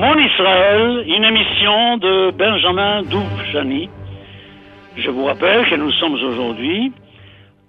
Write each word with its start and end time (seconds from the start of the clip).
Mon 0.00 0.16
Israël, 0.16 1.04
une 1.08 1.24
émission 1.24 1.98
de 1.98 2.30
Benjamin 2.30 3.02
Douvjani. 3.02 3.90
Je 4.96 5.10
vous 5.10 5.26
rappelle 5.26 5.68
que 5.68 5.74
nous 5.74 5.92
sommes 5.92 6.14
aujourd'hui 6.14 6.90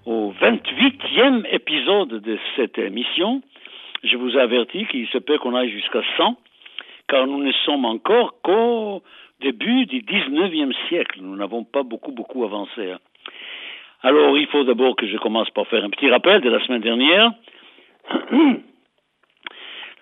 au 0.05 0.31
28e 0.39 1.45
épisode 1.51 2.21
de 2.21 2.39
cette 2.55 2.77
émission. 2.77 3.41
Je 4.05 4.15
vous 4.15 4.37
avertis 4.37 4.85
qu'il 4.85 5.09
se 5.09 5.17
peut 5.17 5.39
qu'on 5.39 5.55
aille 5.55 5.71
jusqu'à 5.71 5.99
100, 6.15 6.37
car 7.09 7.27
nous 7.27 7.43
ne 7.43 7.51
sommes 7.65 7.83
encore 7.83 8.35
qu'au 8.41 9.03
début 9.41 9.85
du 9.87 10.01
19e 10.01 10.71
siècle. 10.87 11.19
Nous 11.21 11.35
n'avons 11.35 11.65
pas 11.65 11.83
beaucoup, 11.83 12.13
beaucoup 12.13 12.45
avancé. 12.45 12.91
Hein. 12.91 12.99
Alors, 14.03 14.37
il 14.37 14.47
faut 14.47 14.63
d'abord 14.63 14.95
que 14.95 15.05
je 15.05 15.17
commence 15.17 15.49
par 15.49 15.67
faire 15.67 15.83
un 15.83 15.89
petit 15.89 16.09
rappel 16.09 16.39
de 16.39 16.49
la 16.49 16.65
semaine 16.65 16.81
dernière. 16.81 17.33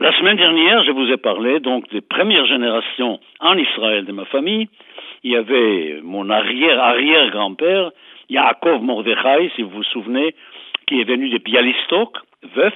La 0.02 0.18
semaine 0.18 0.38
dernière, 0.38 0.82
je 0.86 0.92
vous 0.92 1.12
ai 1.12 1.18
parlé 1.18 1.60
donc 1.60 1.90
des 1.90 2.00
premières 2.00 2.46
générations 2.46 3.20
en 3.42 3.58
Israël 3.58 4.06
de 4.06 4.14
ma 4.14 4.24
famille. 4.24 4.70
Il 5.26 5.32
y 5.32 5.36
avait 5.36 6.00
mon 6.02 6.30
arrière-arrière-grand-père, 6.30 7.92
Yaakov 8.30 8.82
Mordechai, 8.82 9.52
si 9.58 9.62
vous 9.62 9.72
vous 9.72 9.84
souvenez, 9.84 10.36
qui 10.88 11.02
est 11.02 11.04
venu 11.04 11.28
de 11.28 11.38
Bialystok, 11.38 12.16
veuf. 12.56 12.74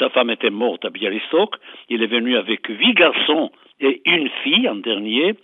Sa 0.00 0.08
femme 0.08 0.30
était 0.30 0.50
morte 0.50 0.84
à 0.84 0.90
Bialystok. 0.90 1.54
Il 1.90 2.02
est 2.02 2.08
venu 2.08 2.36
avec 2.36 2.66
huit 2.66 2.94
garçons 2.94 3.52
et 3.78 4.02
une 4.04 4.28
fille 4.42 4.68
en 4.68 4.74
dernier. 4.74 5.36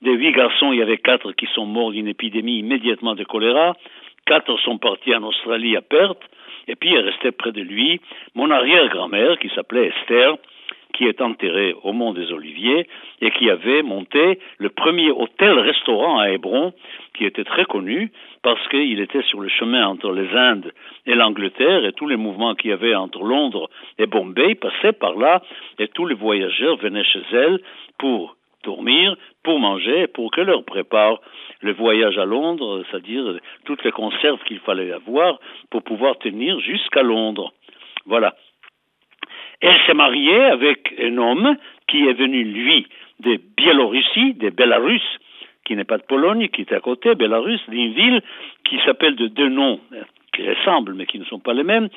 Des 0.00 0.12
huit 0.12 0.32
garçons, 0.32 0.72
il 0.72 0.78
y 0.78 0.82
avait 0.82 0.96
quatre 0.96 1.32
qui 1.32 1.46
sont 1.54 1.66
morts 1.66 1.92
d'une 1.92 2.08
épidémie 2.08 2.60
immédiatement 2.60 3.14
de 3.14 3.24
choléra. 3.24 3.76
Quatre 4.24 4.58
sont 4.60 4.78
partis 4.78 5.14
en 5.14 5.24
Australie 5.24 5.76
à 5.76 5.82
perte. 5.82 6.22
Et 6.68 6.74
puis 6.74 6.92
il 6.92 6.98
restait 6.98 7.32
près 7.32 7.52
de 7.52 7.60
lui 7.60 8.00
mon 8.34 8.50
arrière-grand-mère 8.50 9.38
qui 9.38 9.50
s'appelait 9.50 9.88
Esther, 9.88 10.36
qui 10.94 11.04
est 11.04 11.20
enterré 11.20 11.74
au 11.82 11.92
Mont 11.92 12.12
des 12.12 12.32
Oliviers 12.32 12.86
et 13.20 13.30
qui 13.32 13.50
avait 13.50 13.82
monté 13.82 14.38
le 14.58 14.70
premier 14.70 15.10
hôtel-restaurant 15.10 16.18
à 16.18 16.30
Hébron, 16.30 16.72
qui 17.16 17.24
était 17.24 17.44
très 17.44 17.64
connu 17.64 18.10
parce 18.42 18.66
qu'il 18.68 19.00
était 19.00 19.22
sur 19.22 19.40
le 19.40 19.48
chemin 19.48 19.86
entre 19.86 20.12
les 20.12 20.28
Indes 20.34 20.72
et 21.06 21.14
l'Angleterre 21.14 21.84
et 21.84 21.92
tous 21.92 22.06
les 22.06 22.16
mouvements 22.16 22.54
qu'il 22.54 22.70
y 22.70 22.72
avait 22.72 22.94
entre 22.94 23.22
Londres 23.22 23.68
et 23.98 24.06
Bombay 24.06 24.54
passaient 24.54 24.92
par 24.92 25.16
là 25.16 25.42
et 25.78 25.88
tous 25.88 26.06
les 26.06 26.14
voyageurs 26.14 26.76
venaient 26.76 27.04
chez 27.04 27.22
elle 27.32 27.60
pour 27.98 28.36
dormir, 28.62 29.16
pour 29.42 29.60
manger, 29.60 30.06
pour 30.06 30.30
que 30.30 30.40
leur 30.40 30.64
prépare 30.64 31.20
le 31.60 31.72
voyage 31.72 32.18
à 32.18 32.24
Londres, 32.24 32.84
c'est-à-dire 32.90 33.38
toutes 33.64 33.84
les 33.84 33.92
conserves 33.92 34.42
qu'il 34.44 34.60
fallait 34.60 34.92
avoir 34.92 35.38
pour 35.70 35.82
pouvoir 35.82 36.18
tenir 36.18 36.58
jusqu'à 36.60 37.02
Londres. 37.02 37.52
Voilà. 38.06 38.34
Elle 39.60 39.76
s'est 39.86 39.94
mariée 39.94 40.44
avec 40.44 40.94
un 41.00 41.16
homme 41.18 41.56
qui 41.86 42.06
est 42.06 42.12
venu, 42.12 42.44
lui, 42.44 42.86
de 43.20 43.38
Biélorussie, 43.56 44.34
de 44.34 44.50
Bélarus, 44.50 45.02
qui 45.64 45.76
n'est 45.76 45.84
pas 45.84 45.98
de 45.98 46.02
Pologne, 46.02 46.48
qui 46.48 46.62
est 46.62 46.72
à 46.72 46.80
côté, 46.80 47.14
Bélarus, 47.14 47.60
d'une 47.68 47.92
ville 47.92 48.22
qui 48.64 48.78
s'appelle 48.84 49.16
de 49.16 49.28
deux 49.28 49.48
noms 49.48 49.80
qui 50.34 50.48
ressemblent 50.48 50.94
mais 50.94 51.06
qui 51.06 51.18
ne 51.18 51.24
sont 51.24 51.38
pas 51.38 51.54
les 51.54 51.62
mêmes. 51.62 51.88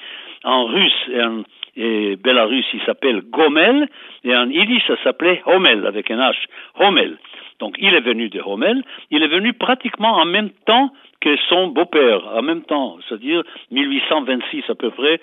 En 0.44 0.66
russe 0.66 1.10
et 1.12 1.22
en 1.22 1.44
et 1.78 2.16
Bélarus, 2.16 2.66
il 2.74 2.82
s'appelle 2.82 3.22
Gomel, 3.22 3.88
et 4.24 4.36
en 4.36 4.50
yiddish, 4.50 4.86
ça 4.88 4.96
s'appelait 5.04 5.44
Homel, 5.46 5.86
avec 5.86 6.10
un 6.10 6.18
H, 6.18 6.36
Homel. 6.80 7.18
Donc 7.60 7.76
il 7.80 7.94
est 7.94 8.02
venu 8.02 8.30
de 8.30 8.42
Homel, 8.42 8.84
il 9.12 9.22
est 9.22 9.28
venu 9.28 9.54
pratiquement 9.54 10.16
en 10.16 10.26
même 10.26 10.50
temps 10.66 10.92
que 11.22 11.38
son 11.50 11.68
beau-père, 11.68 12.28
en 12.36 12.42
même 12.42 12.64
temps, 12.64 12.98
c'est-à-dire 13.08 13.44
1826 13.72 14.64
à 14.70 14.76
peu 14.76 14.90
près, 14.90 15.22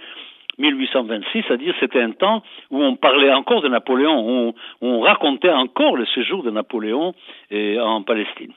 1826, 0.59 1.45
c'est-à-dire 1.47 1.75
c'était 1.81 2.01
un 2.01 2.13
temps 2.13 2.43
où 2.71 2.83
on 2.83 2.97
parlait 2.97 3.33
encore 3.33 3.63
de 3.63 3.69
Napoléon, 3.69 4.49
où 4.49 4.55
on, 4.81 5.01
racontait 5.01 5.51
encore 5.51 5.97
le 5.97 6.07
séjour 6.07 6.43
de 6.43 6.51
Napoléon 6.51 7.15
eh, 7.51 7.79
en 7.81 8.03
Palestine. 8.03 8.53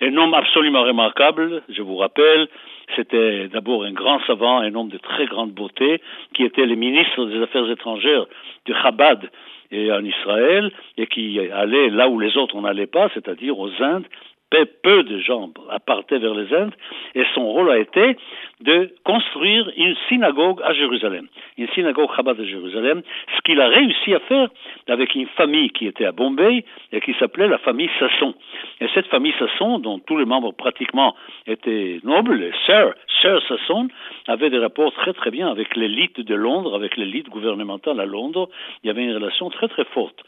Un 0.00 0.16
homme 0.16 0.34
absolument 0.34 0.82
remarquable, 0.82 1.62
je 1.68 1.82
vous 1.82 1.96
rappelle, 1.96 2.48
c'était 2.94 3.48
d'abord 3.48 3.84
un 3.84 3.92
grand 3.92 4.20
savant, 4.26 4.58
un 4.60 4.74
homme 4.74 4.88
de 4.88 4.98
très 4.98 5.26
grande 5.26 5.50
beauté, 5.50 6.00
qui 6.34 6.44
était 6.44 6.66
le 6.66 6.76
ministre 6.76 7.24
des 7.24 7.42
Affaires 7.42 7.68
étrangères 7.68 8.26
de 8.66 8.74
Chabad 8.74 9.28
et 9.70 9.92
en 9.92 10.04
Israël, 10.04 10.72
et 10.96 11.06
qui 11.08 11.40
allait 11.40 11.90
là 11.90 12.08
où 12.08 12.18
les 12.20 12.36
autres 12.36 12.60
n'allaient 12.60 12.86
pas, 12.86 13.10
c'est-à-dire 13.12 13.58
aux 13.58 13.70
Indes, 13.82 14.06
peu 14.50 15.02
de 15.02 15.18
gens 15.18 15.50
partaient 15.86 16.18
vers 16.18 16.34
les 16.34 16.52
Indes, 16.54 16.74
et 17.14 17.24
son 17.34 17.46
rôle 17.46 17.70
a 17.70 17.78
été 17.78 18.16
de 18.60 18.90
construire 19.04 19.70
une 19.76 19.94
synagogue 20.08 20.60
à 20.64 20.72
Jérusalem, 20.72 21.28
une 21.56 21.68
synagogue 21.68 22.10
Chabad 22.16 22.40
à 22.40 22.44
Jérusalem, 22.44 23.02
ce 23.36 23.40
qu'il 23.42 23.60
a 23.60 23.68
réussi 23.68 24.14
à 24.14 24.20
faire 24.20 24.48
avec 24.88 25.14
une 25.14 25.26
famille 25.28 25.70
qui 25.70 25.86
était 25.86 26.06
à 26.06 26.12
Bombay 26.12 26.64
et 26.92 27.00
qui 27.00 27.14
s'appelait 27.14 27.48
la 27.48 27.58
famille 27.58 27.90
Sasson. 27.98 28.34
Et 28.80 28.86
cette 28.94 29.06
famille 29.08 29.34
Sasson, 29.38 29.78
dont 29.78 29.98
tous 29.98 30.16
les 30.16 30.24
membres 30.24 30.52
pratiquement 30.52 31.14
étaient 31.46 32.00
nobles, 32.02 32.34
les 32.36 32.52
Sir, 32.66 32.94
Sir 33.20 33.40
Sasson, 33.48 33.88
avait 34.26 34.50
des 34.50 34.58
rapports 34.58 34.92
très 34.92 35.12
très 35.12 35.30
bien 35.30 35.48
avec 35.48 35.76
l'élite 35.76 36.20
de 36.20 36.34
Londres, 36.34 36.74
avec 36.74 36.96
l'élite 36.96 37.28
gouvernementale 37.28 38.00
à 38.00 38.06
Londres. 38.06 38.48
Il 38.82 38.88
y 38.88 38.90
avait 38.90 39.04
une 39.04 39.14
relation 39.14 39.50
très 39.50 39.68
très 39.68 39.84
forte. 39.84 40.20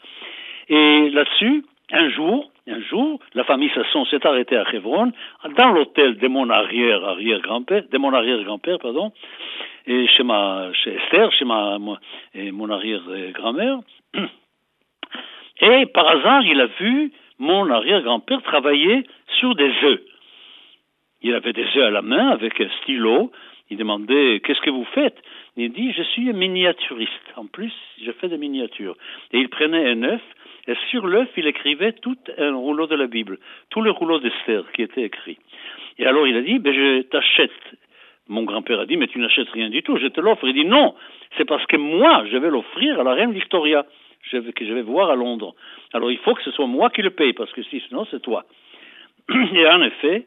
Et 0.69 1.09
là-dessus, 1.09 1.65
un 1.91 2.09
jour, 2.09 2.49
un 2.71 2.81
jour, 2.81 3.19
la 3.33 3.43
famille 3.43 3.69
Sasson 3.73 4.05
s'est 4.05 4.25
arrêtée 4.25 4.57
à 4.57 4.63
Hebron, 4.73 5.11
dans 5.57 5.71
l'hôtel 5.71 6.17
de 6.17 6.27
mon 6.27 6.49
arrière 6.49 7.03
arrière 7.03 7.41
grand-père, 7.41 7.83
de 7.91 7.97
mon 7.97 8.13
arrière 8.13 8.43
grand-père, 8.43 8.79
pardon, 8.79 9.11
et 9.87 10.07
chez 10.07 10.23
ma, 10.23 10.71
chez 10.73 10.95
Esther, 10.95 11.31
chez 11.33 11.45
ma, 11.45 11.77
et 12.33 12.51
mon 12.51 12.69
arrière 12.69 13.01
grand-mère. 13.33 13.79
Et 15.63 15.85
par 15.85 16.07
hasard, 16.07 16.43
il 16.43 16.59
a 16.59 16.65
vu 16.65 17.11
mon 17.37 17.69
arrière 17.69 18.01
grand-père 18.01 18.41
travailler 18.41 19.03
sur 19.39 19.53
des 19.53 19.71
œufs. 19.83 20.01
Il 21.21 21.35
avait 21.35 21.53
des 21.53 21.65
œufs 21.75 21.85
à 21.85 21.91
la 21.91 22.01
main 22.01 22.29
avec 22.29 22.59
un 22.59 22.69
stylo. 22.81 23.31
Il 23.69 23.77
demandait 23.77 24.41
qu'est-ce 24.43 24.61
que 24.61 24.71
vous 24.71 24.85
faites? 24.85 25.17
Il 25.55 25.71
dit 25.71 25.93
je 25.93 26.01
suis 26.01 26.29
un 26.29 26.33
miniaturiste. 26.33 27.33
En 27.35 27.45
plus, 27.45 27.73
je 28.03 28.11
fais 28.11 28.27
des 28.27 28.37
miniatures. 28.37 28.95
Et 29.33 29.39
il 29.39 29.49
prenait 29.49 29.91
un 29.91 30.03
œuf 30.03 30.21
et 30.71 30.77
sur 30.89 31.05
l'œuf, 31.05 31.29
il 31.37 31.47
écrivait 31.47 31.93
tout 31.93 32.17
un 32.37 32.55
rouleau 32.55 32.87
de 32.87 32.95
la 32.95 33.07
Bible, 33.07 33.37
tout 33.69 33.81
le 33.81 33.91
rouleau 33.91 34.19
d'Esther 34.19 34.63
qui 34.73 34.81
était 34.81 35.03
écrit. 35.03 35.37
Et 35.99 36.05
alors 36.05 36.27
il 36.27 36.35
a 36.37 36.41
dit, 36.41 36.59
ben, 36.59 36.73
je 36.73 37.01
t'achète. 37.03 37.51
Mon 38.27 38.43
grand-père 38.43 38.79
a 38.79 38.85
dit, 38.85 38.97
mais 38.97 39.07
tu 39.07 39.19
n'achètes 39.19 39.49
rien 39.49 39.69
du 39.69 39.83
tout, 39.83 39.97
je 39.97 40.07
te 40.07 40.21
l'offre. 40.21 40.47
Il 40.47 40.53
dit, 40.53 40.65
non, 40.65 40.95
c'est 41.37 41.45
parce 41.45 41.65
que 41.65 41.75
moi, 41.75 42.23
je 42.31 42.37
vais 42.37 42.49
l'offrir 42.49 42.99
à 42.99 43.03
la 43.03 43.13
reine 43.13 43.33
Victoria, 43.33 43.85
que 44.31 44.65
je 44.65 44.73
vais 44.73 44.81
voir 44.81 45.09
à 45.09 45.15
Londres. 45.15 45.55
Alors 45.93 46.11
il 46.11 46.17
faut 46.19 46.33
que 46.33 46.43
ce 46.43 46.51
soit 46.51 46.67
moi 46.67 46.89
qui 46.89 47.01
le 47.01 47.09
paye, 47.09 47.33
parce 47.33 47.51
que 47.51 47.63
sinon, 47.63 48.05
c'est 48.09 48.21
toi. 48.21 48.45
Et 49.29 49.67
en 49.67 49.81
effet, 49.81 50.25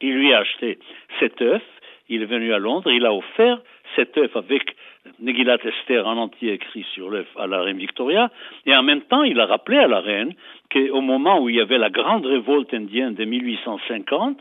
il 0.00 0.14
lui 0.14 0.32
a 0.32 0.38
acheté 0.38 0.78
cet 1.20 1.42
œuf, 1.42 1.62
il 2.08 2.22
est 2.22 2.26
venu 2.26 2.52
à 2.52 2.58
Londres, 2.58 2.90
il 2.90 3.04
a 3.06 3.14
offert 3.14 3.60
cet 3.96 4.16
œuf 4.18 4.36
avec 4.36 4.76
Negilat 5.20 5.58
Esther 5.64 6.06
en 6.06 6.16
entier 6.16 6.52
écrit 6.52 6.84
sur 6.94 7.10
l'œuf 7.10 7.26
à 7.36 7.46
la 7.46 7.62
reine 7.62 7.78
Victoria, 7.78 8.30
et 8.66 8.74
en 8.74 8.82
même 8.82 9.02
temps, 9.02 9.22
il 9.22 9.38
a 9.40 9.46
rappelé 9.46 9.78
à 9.78 9.86
la 9.86 10.00
reine 10.00 10.34
qu'au 10.72 11.00
moment 11.00 11.40
où 11.40 11.48
il 11.48 11.56
y 11.56 11.60
avait 11.60 11.78
la 11.78 11.90
grande 11.90 12.26
révolte 12.26 12.72
indienne 12.74 13.14
de 13.14 13.24
1850, 13.24 14.38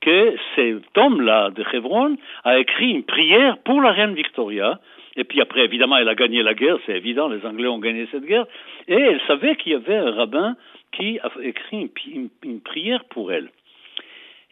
que 0.00 0.34
cet 0.56 0.96
homme-là 0.96 1.50
de 1.50 1.64
Hebron 1.72 2.16
a 2.44 2.58
écrit 2.58 2.90
une 2.90 3.04
prière 3.04 3.58
pour 3.58 3.82
la 3.82 3.92
reine 3.92 4.14
Victoria, 4.14 4.80
et 5.16 5.24
puis 5.24 5.40
après, 5.40 5.64
évidemment, 5.64 5.98
elle 5.98 6.08
a 6.08 6.14
gagné 6.14 6.42
la 6.42 6.54
guerre, 6.54 6.78
c'est 6.86 6.96
évident, 6.96 7.28
les 7.28 7.44
Anglais 7.44 7.68
ont 7.68 7.78
gagné 7.78 8.08
cette 8.10 8.24
guerre, 8.24 8.46
et 8.88 8.94
elle 8.94 9.20
savait 9.26 9.56
qu'il 9.56 9.72
y 9.72 9.74
avait 9.74 9.96
un 9.96 10.12
rabbin 10.12 10.56
qui 10.92 11.18
a 11.20 11.30
écrit 11.42 11.90
une 12.42 12.60
prière 12.60 13.04
pour 13.04 13.32
elle. 13.32 13.50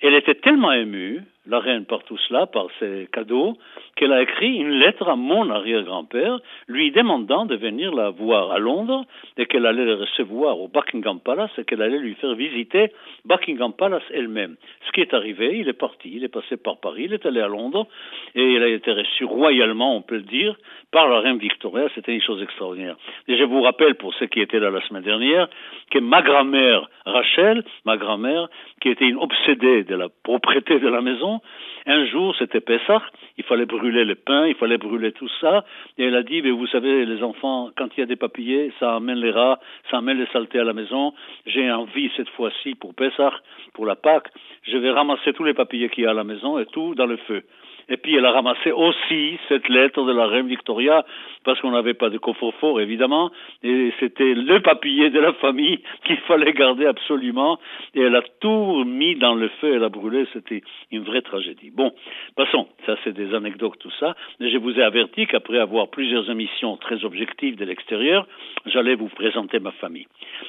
Elle 0.01 0.15
était 0.15 0.35
tellement 0.35 0.73
émue 0.73 1.23
la 1.49 1.59
reine 1.59 1.87
par 1.87 2.05
tout 2.05 2.19
cela, 2.29 2.47
par 2.47 2.67
ses 2.79 3.09
cadeaux, 3.13 3.57
qu'elle 3.99 4.13
a 4.13 4.23
écrit 4.23 4.55
une 4.55 4.79
lettre 4.79 5.09
à 5.09 5.17
mon 5.17 5.51
arrière-grand-père, 5.51 6.39
lui 6.69 6.93
demandant 6.93 7.47
de 7.47 7.57
venir 7.57 7.93
la 7.93 8.11
voir 8.11 8.53
à 8.53 8.61
Londres 8.61 9.05
et 9.37 9.47
qu'elle 9.47 9.67
allait 9.67 9.85
le 9.85 9.95
recevoir 9.95 10.61
au 10.61 10.69
Buckingham 10.69 11.19
Palace 11.19 11.51
et 11.59 11.65
qu'elle 11.65 11.83
allait 11.83 11.99
lui 11.99 12.15
faire 12.15 12.35
visiter 12.35 12.93
Buckingham 13.25 13.73
Palace 13.73 14.05
elle-même. 14.15 14.55
Ce 14.87 14.93
qui 14.93 15.01
est 15.01 15.13
arrivé, 15.15 15.59
il 15.59 15.69
est 15.69 15.73
parti, 15.73 16.13
il 16.15 16.23
est 16.23 16.29
passé 16.29 16.57
par 16.57 16.79
Paris, 16.79 17.07
il 17.07 17.13
est 17.13 17.27
allé 17.27 17.41
à 17.41 17.49
Londres 17.49 17.89
et 18.37 18.53
il 18.53 18.63
a 18.63 18.69
été 18.69 18.93
reçu 18.93 19.25
royalement, 19.25 19.97
on 19.97 20.03
peut 20.03 20.17
le 20.17 20.23
dire, 20.23 20.55
par 20.93 21.09
la 21.09 21.19
reine 21.19 21.39
Victoria. 21.39 21.89
C'était 21.97 22.15
une 22.15 22.23
chose 22.23 22.41
extraordinaire. 22.41 22.97
Et 23.27 23.37
je 23.37 23.43
vous 23.43 23.63
rappelle, 23.63 23.97
pour 23.97 24.15
ceux 24.15 24.27
qui 24.27 24.41
étaient 24.41 24.61
là 24.61 24.71
la 24.71 24.81
semaine 24.87 25.03
dernière, 25.03 25.49
que 25.91 25.99
ma 25.99 26.23
grand-mère 26.23 26.89
Rachel, 27.05 27.65
ma 27.85 27.97
grand-mère, 27.97 28.49
qui 28.81 28.91
était 28.91 29.07
une 29.07 29.17
obsédée 29.17 29.83
de 29.83 29.97
la 29.97 30.09
propriété 30.23 30.79
de 30.79 30.89
la 30.89 31.01
maison, 31.01 31.41
un 31.87 32.07
jour, 32.07 32.37
c'était 32.39 32.61
Pessah, 32.61 33.03
il 33.39 33.45
fallait 33.45 33.65
brûler 33.65 33.88
le 33.91 34.15
pain, 34.15 34.47
il 34.47 34.55
fallait 34.55 34.79
brûler 34.79 35.13
tout 35.13 35.29
ça. 35.41 35.65
Et 35.97 36.05
elle 36.05 36.15
a 36.15 36.23
dit, 36.23 36.43
mais 36.43 36.51
vous 36.51 36.67
savez, 36.67 37.05
les 37.05 37.23
enfants, 37.23 37.71
quand 37.77 37.89
il 37.97 38.01
y 38.01 38.03
a 38.03 38.07
des 38.07 38.17
papiers, 38.17 38.73
ça 38.79 38.97
amène 38.97 39.19
les 39.19 39.31
rats, 39.31 39.59
ça 39.91 39.99
amène 39.99 40.19
les 40.19 40.27
saletés 40.27 40.59
à 40.59 40.65
la 40.65 40.73
maison. 40.73 41.15
J'ai 41.47 41.71
envie 41.71 42.11
cette 42.17 42.29
fois-ci 42.31 42.75
pour 42.75 42.95
Pessah, 42.95 43.33
pour 43.75 43.87
la 43.87 43.97
Pâque, 43.97 44.29
je 44.63 44.77
vais 44.77 44.91
ramasser 44.91 45.33
tous 45.33 45.45
les 45.45 45.55
papiers 45.55 45.89
qu'il 45.89 46.05
y 46.05 46.07
a 46.07 46.11
à 46.11 46.15
la 46.15 46.25
maison 46.25 46.59
et 46.59 46.67
tout 46.67 46.95
dans 46.95 47.07
le 47.07 47.17
feu. 47.17 47.43
Et 47.89 47.97
puis 47.97 48.15
elle 48.15 48.27
a 48.27 48.33
ramassé 48.33 48.71
aussi 48.73 49.39
cette 49.49 49.69
lettre 49.69 50.03
de 50.05 50.13
la 50.13 50.27
reine 50.27 50.47
Victoria, 50.47 51.05
parce 51.45 51.61
qu'on 51.61 51.71
n'avait 51.71 51.95
pas 51.95 52.11
de 52.11 52.19
coffre-fort 52.19 52.81
évidemment, 52.81 53.31
et 53.63 53.93
c'était 53.99 54.35
le 54.35 54.61
papier 54.61 55.11
de 55.11 55.21
la 55.21 55.33
famille 55.35 55.81
qu'il 56.05 56.19
fallait 56.19 56.53
garder 56.53 56.87
absolument, 56.87 57.59
et 57.95 58.01
elle 58.01 58.17
a 58.17 58.23
tout 58.41 58.85
mis 58.85 59.17
dans 59.17 59.35
le 59.35 59.49
feu, 59.61 59.75
elle 59.75 59.85
a 59.85 59.89
brûlé, 59.89 60.27
c'était 60.33 60.63
une 60.91 61.05
vraie 61.05 61.23
tragédie. 61.23 61.71
Bon, 61.71 61.93
passons, 62.37 62.69
ça 62.87 62.97
c'est 63.05 63.13
des 63.13 63.35
anecdotes, 63.35 63.79
tout 63.79 63.93
ça, 63.99 64.15
mais 64.41 64.51
je 64.51 64.59
vous 64.59 64.79
ai 64.79 64.83
averti 64.83 65.27
qu'après 65.27 65.59
avoir 65.59 65.89
plusieurs 65.89 66.31
émissions 66.31 66.77
très 66.77 67.05
objectives 67.05 67.57
de 67.57 67.65
l'extérieur, 67.65 68.27
j'allais 68.67 68.95
vous 68.95 69.09
présenter 69.09 69.59
ma 69.59 69.73
famille. 69.73 70.07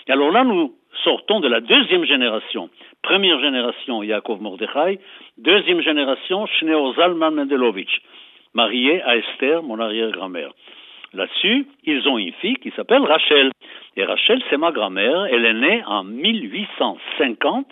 Alors 0.07 0.31
là, 0.31 0.43
nous 0.43 0.73
sortons 1.03 1.39
de 1.39 1.47
la 1.47 1.61
deuxième 1.61 2.05
génération. 2.05 2.69
Première 3.01 3.39
génération, 3.39 4.03
Yaakov 4.03 4.41
Mordechai. 4.41 4.99
Deuxième 5.37 5.81
génération, 5.81 6.45
Shneur 6.47 6.93
Zalman 6.95 7.31
Mendelovitch, 7.31 8.01
marié 8.53 9.01
à 9.03 9.17
Esther, 9.17 9.63
mon 9.63 9.79
arrière-grand-mère. 9.79 10.51
Là-dessus, 11.13 11.67
ils 11.85 12.07
ont 12.07 12.17
une 12.17 12.33
fille 12.33 12.57
qui 12.57 12.71
s'appelle 12.71 13.03
Rachel. 13.03 13.51
Et 13.95 14.03
Rachel, 14.03 14.41
c'est 14.49 14.57
ma 14.57 14.71
grand-mère. 14.71 15.25
Elle 15.31 15.45
est 15.45 15.53
née 15.53 15.83
en 15.87 16.03
1850 16.03 17.65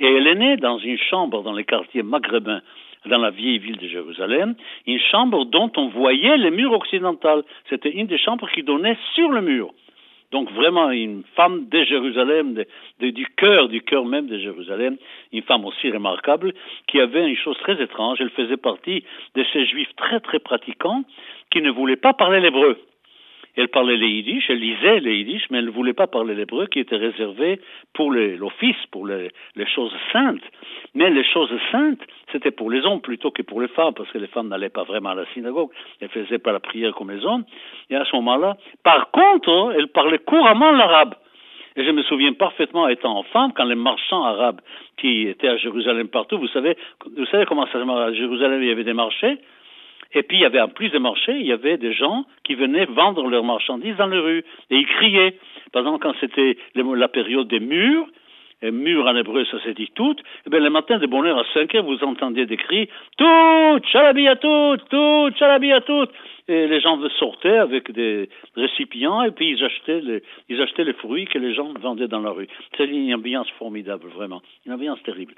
et 0.00 0.06
elle 0.06 0.26
est 0.26 0.34
née 0.34 0.56
dans 0.56 0.78
une 0.78 0.98
chambre 0.98 1.42
dans 1.42 1.52
les 1.52 1.64
quartiers 1.64 2.02
maghrébins 2.02 2.60
dans 3.06 3.18
la 3.18 3.30
vieille 3.30 3.58
ville 3.58 3.78
de 3.78 3.88
Jérusalem, 3.88 4.54
une 4.86 5.00
chambre 5.10 5.44
dont 5.44 5.72
on 5.76 5.88
voyait 5.88 6.36
les 6.36 6.50
murs 6.50 6.72
occidentaux. 6.72 7.42
C'était 7.68 7.90
une 7.90 8.06
des 8.06 8.18
chambres 8.18 8.48
qui 8.54 8.62
donnait 8.62 8.96
sur 9.14 9.28
le 9.30 9.40
mur. 9.40 9.70
Donc 10.32 10.50
vraiment 10.52 10.90
une 10.90 11.22
femme 11.36 11.68
de 11.68 11.84
Jérusalem, 11.84 12.64
du 13.00 13.26
cœur, 13.36 13.68
du 13.68 13.82
cœur 13.82 14.06
même 14.06 14.26
de 14.26 14.38
Jérusalem, 14.38 14.96
une 15.32 15.42
femme 15.42 15.64
aussi 15.66 15.90
remarquable, 15.90 16.54
qui 16.88 17.00
avait 17.00 17.28
une 17.28 17.36
chose 17.36 17.58
très 17.58 17.80
étrange, 17.80 18.18
elle 18.20 18.30
faisait 18.30 18.56
partie 18.56 19.04
de 19.34 19.44
ces 19.52 19.66
juifs 19.66 19.94
très 19.96 20.20
très 20.20 20.38
pratiquants 20.38 21.04
qui 21.50 21.60
ne 21.60 21.70
voulaient 21.70 21.96
pas 21.96 22.14
parler 22.14 22.40
l'hébreu. 22.40 22.78
Elle 23.56 23.68
parlait 23.68 23.96
les 23.96 24.08
yiddish, 24.08 24.48
elle 24.48 24.60
lisait 24.60 25.00
les 25.00 25.16
yiddish, 25.16 25.44
mais 25.50 25.58
elle 25.58 25.66
ne 25.66 25.70
voulait 25.70 25.92
pas 25.92 26.06
parler 26.06 26.34
l'hébreu 26.34 26.66
qui 26.66 26.80
était 26.80 26.96
réservé 26.96 27.60
pour 27.92 28.10
l'office, 28.10 28.76
pour 28.90 29.06
les, 29.06 29.30
choses 29.74 29.94
saintes. 30.12 30.42
Mais 30.94 31.10
les 31.10 31.24
choses 31.24 31.52
saintes, 31.70 32.00
c'était 32.32 32.50
pour 32.50 32.70
les 32.70 32.80
hommes 32.86 33.02
plutôt 33.02 33.30
que 33.30 33.42
pour 33.42 33.60
les 33.60 33.68
femmes, 33.68 33.92
parce 33.94 34.10
que 34.10 34.18
les 34.18 34.26
femmes 34.26 34.48
n'allaient 34.48 34.70
pas 34.70 34.84
vraiment 34.84 35.10
à 35.10 35.14
la 35.14 35.26
synagogue, 35.34 35.70
elles 36.00 36.08
ne 36.14 36.24
faisaient 36.24 36.38
pas 36.38 36.52
la 36.52 36.60
prière 36.60 36.94
comme 36.94 37.10
les 37.10 37.24
hommes. 37.26 37.44
Et 37.90 37.96
à 37.96 38.04
ce 38.06 38.16
moment-là, 38.16 38.56
par 38.82 39.10
contre, 39.10 39.74
elle 39.76 39.88
parlait 39.88 40.18
couramment 40.18 40.72
l'arabe. 40.72 41.14
Et 41.76 41.84
je 41.84 41.90
me 41.90 42.02
souviens 42.02 42.32
parfaitement, 42.32 42.88
étant 42.88 43.18
enfant, 43.18 43.50
quand 43.50 43.64
les 43.64 43.74
marchands 43.74 44.24
arabes 44.24 44.60
qui 44.98 45.26
étaient 45.26 45.48
à 45.48 45.56
Jérusalem 45.56 46.08
partout, 46.08 46.38
vous 46.38 46.48
savez, 46.48 46.76
vous 47.16 47.26
savez 47.26 47.46
comment 47.46 47.66
ça 47.66 47.78
à 47.78 48.12
Jérusalem, 48.12 48.62
il 48.62 48.68
y 48.68 48.72
avait 48.72 48.84
des 48.84 48.92
marchés, 48.92 49.38
et 50.14 50.22
puis 50.22 50.38
il 50.38 50.40
y 50.40 50.44
avait 50.44 50.60
en 50.60 50.68
plus 50.68 50.90
des 50.90 50.98
marchés, 50.98 51.36
il 51.38 51.46
y 51.46 51.52
avait 51.52 51.76
des 51.76 51.92
gens 51.92 52.24
qui 52.44 52.54
venaient 52.54 52.86
vendre 52.86 53.28
leurs 53.28 53.44
marchandises 53.44 53.96
dans 53.96 54.06
les 54.06 54.18
rues 54.18 54.44
et 54.70 54.76
ils 54.76 54.86
criaient. 54.86 55.36
Par 55.72 55.82
exemple, 55.82 56.02
quand 56.02 56.14
c'était 56.20 56.56
la 56.74 57.08
période 57.08 57.48
des 57.48 57.60
murs, 57.60 58.06
et 58.62 58.70
mur 58.70 59.06
en 59.06 59.16
hébreu, 59.16 59.44
ça 59.46 59.60
s'est 59.64 59.74
dit 59.74 59.90
tout, 59.94 60.12
et 60.12 60.46
eh 60.46 60.50
bien 60.50 60.60
le 60.60 60.70
matin 60.70 60.98
de 60.98 61.06
bonheur 61.06 61.36
à 61.38 61.44
5 61.52 61.74
heures, 61.74 61.84
vous 61.84 62.02
entendiez 62.04 62.46
des 62.46 62.56
cris 62.56 62.88
Tout, 63.18 63.80
chalabi 63.90 64.28
à 64.28 64.36
tout, 64.36 64.76
tout, 64.88 65.30
chalabi 65.36 65.72
à 65.72 65.80
tout. 65.80 66.06
Et 66.48 66.66
les 66.66 66.80
gens 66.80 66.98
sortaient 67.18 67.58
avec 67.58 67.90
des 67.92 68.28
récipients 68.56 69.22
et 69.22 69.30
puis 69.30 69.50
ils 69.50 69.64
achetaient 69.64 70.00
les, 70.00 70.22
ils 70.48 70.60
achetaient 70.60 70.84
les 70.84 70.92
fruits 70.94 71.26
que 71.26 71.38
les 71.38 71.54
gens 71.54 71.72
vendaient 71.80 72.08
dans 72.08 72.20
la 72.20 72.30
rue. 72.30 72.48
C'est 72.76 72.86
une 72.86 73.14
ambiance 73.14 73.48
formidable, 73.58 74.08
vraiment. 74.08 74.42
Une 74.66 74.72
ambiance 74.72 75.02
terrible. 75.04 75.34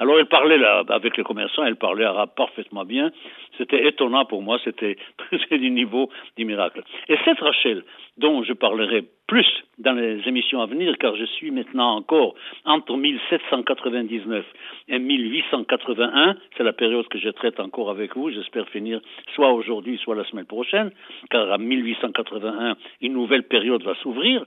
Alors 0.00 0.18
elle 0.18 0.26
parlait 0.26 0.58
là, 0.58 0.82
avec 0.88 1.16
les 1.16 1.24
commerçants, 1.24 1.64
elle 1.64 1.76
parlait 1.76 2.04
arabe 2.04 2.30
parfaitement 2.36 2.84
bien. 2.84 3.10
C'était 3.56 3.86
étonnant 3.86 4.24
pour 4.24 4.42
moi, 4.42 4.58
c'était 4.64 4.96
du 5.50 5.70
niveau 5.70 6.10
du 6.36 6.44
miracle. 6.44 6.82
Et 7.08 7.16
cette 7.24 7.40
Rachel, 7.40 7.84
dont 8.16 8.42
je 8.42 8.52
parlerai 8.52 9.04
plus 9.28 9.46
dans 9.78 9.92
les 9.92 10.26
émissions 10.26 10.60
à 10.60 10.66
venir, 10.66 10.96
car 10.98 11.14
je 11.14 11.24
suis 11.24 11.50
maintenant 11.50 11.96
encore 11.96 12.34
entre 12.64 12.96
1799 12.96 14.44
et 14.88 14.98
1881, 14.98 16.36
c'est 16.56 16.64
la 16.64 16.72
période 16.72 17.06
que 17.08 17.18
je 17.18 17.28
traite 17.28 17.60
encore 17.60 17.90
avec 17.90 18.16
vous, 18.16 18.30
j'espère 18.30 18.68
finir 18.68 19.00
soit 19.34 19.52
aujourd'hui, 19.52 19.98
soit 19.98 20.16
la 20.16 20.24
semaine 20.24 20.46
prochaine, 20.48 20.90
car 21.30 21.50
à 21.52 21.58
1881, 21.58 22.76
une 23.02 23.12
nouvelle 23.12 23.44
période 23.44 23.82
va 23.84 23.94
s'ouvrir. 24.02 24.44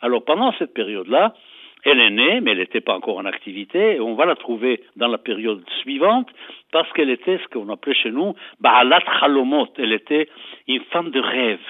Alors 0.00 0.24
pendant 0.24 0.52
cette 0.58 0.72
période-là, 0.72 1.34
elle 1.84 2.00
est 2.00 2.10
née, 2.10 2.40
mais 2.40 2.52
elle 2.52 2.58
n'était 2.58 2.80
pas 2.80 2.94
encore 2.94 3.18
en 3.18 3.24
activité, 3.24 3.96
et 3.96 4.00
on 4.00 4.14
va 4.14 4.26
la 4.26 4.36
trouver 4.36 4.82
dans 4.96 5.08
la 5.08 5.18
période 5.18 5.62
suivante, 5.80 6.28
parce 6.72 6.90
qu'elle 6.92 7.10
était 7.10 7.38
ce 7.38 7.48
qu'on 7.48 7.68
appelait 7.70 7.94
chez 7.94 8.10
nous 8.10 8.34
Ba'alat 8.60 9.02
Halomot, 9.22 9.68
elle 9.78 9.92
était 9.92 10.28
une 10.68 10.82
femme 10.92 11.10
de 11.10 11.20
rêve. 11.20 11.60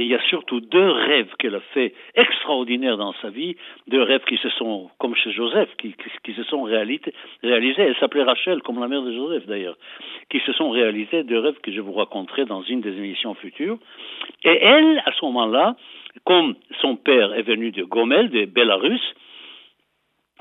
Et 0.00 0.04
il 0.04 0.08
y 0.08 0.14
a 0.14 0.22
surtout 0.30 0.60
deux 0.60 0.90
rêves 0.90 1.28
qu'elle 1.38 1.54
a 1.54 1.60
fait 1.74 1.92
extraordinaires 2.14 2.96
dans 2.96 3.12
sa 3.20 3.28
vie, 3.28 3.56
deux 3.86 4.00
rêves 4.00 4.24
qui 4.26 4.38
se 4.38 4.48
sont, 4.48 4.88
comme 4.96 5.14
chez 5.14 5.30
Joseph, 5.30 5.68
qui, 5.76 5.94
se 6.34 6.42
sont 6.44 6.62
réalisés. 6.62 7.12
Elle 7.42 7.96
s'appelait 8.00 8.22
Rachel, 8.22 8.62
comme 8.62 8.80
la 8.80 8.88
mère 8.88 9.02
de 9.02 9.12
Joseph 9.12 9.44
d'ailleurs, 9.44 9.76
qui 10.30 10.40
se 10.40 10.54
sont 10.54 10.70
réalisés, 10.70 11.22
deux 11.24 11.38
rêves 11.38 11.60
que 11.62 11.70
je 11.70 11.82
vous 11.82 11.92
raconterai 11.92 12.46
dans 12.46 12.62
une 12.62 12.80
des 12.80 12.96
émissions 12.96 13.34
futures. 13.34 13.76
Et 14.42 14.56
elle, 14.64 15.02
à 15.04 15.12
ce 15.12 15.22
moment-là, 15.26 15.76
comme 16.24 16.54
son 16.80 16.96
père 16.96 17.34
est 17.34 17.42
venu 17.42 17.70
de 17.70 17.82
Gomel, 17.82 18.30
de 18.30 18.46
Belarus, 18.46 19.02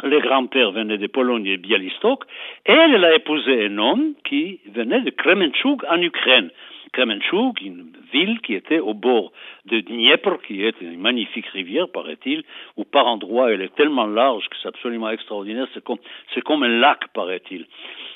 les 0.05 0.21
grands-pères 0.21 0.71
venaient 0.71 0.97
de 0.97 1.07
Pologne 1.07 1.47
et 1.47 1.57
Bialystok, 1.57 2.23
elle, 2.63 2.93
elle 2.93 3.03
a 3.03 3.13
épousé 3.13 3.65
un 3.65 3.77
homme 3.77 4.13
qui 4.23 4.61
venait 4.73 5.01
de 5.01 5.09
Kremenchuk 5.09 5.83
en 5.89 6.01
Ukraine. 6.01 6.49
Kremenchuk, 6.91 7.61
une 7.61 7.91
ville 8.11 8.39
qui 8.41 8.53
était 8.53 8.79
au 8.79 8.93
bord 8.93 9.31
de 9.65 9.79
Dniepr, 9.79 10.41
qui 10.45 10.63
est 10.63 10.79
une 10.81 10.99
magnifique 10.99 11.47
rivière, 11.47 11.89
paraît-il, 11.89 12.43
où 12.77 12.83
par 12.83 13.07
endroits 13.07 13.51
elle 13.51 13.61
est 13.61 13.75
tellement 13.75 14.07
large 14.07 14.47
que 14.49 14.55
c'est 14.61 14.67
absolument 14.67 15.09
extraordinaire, 15.09 15.67
c'est 15.73 15.83
comme, 15.83 15.99
c'est 16.33 16.41
comme 16.41 16.63
un 16.63 16.79
lac, 16.79 17.07
paraît-il. 17.13 17.65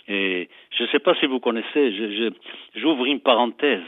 Et 0.08 0.50
je 0.72 0.84
ne 0.84 0.88
sais 0.90 1.00
pas 1.00 1.16
si 1.16 1.26
vous 1.26 1.40
connaissez, 1.40 2.32
j'ouvre 2.76 3.06
une 3.06 3.20
parenthèse. 3.20 3.82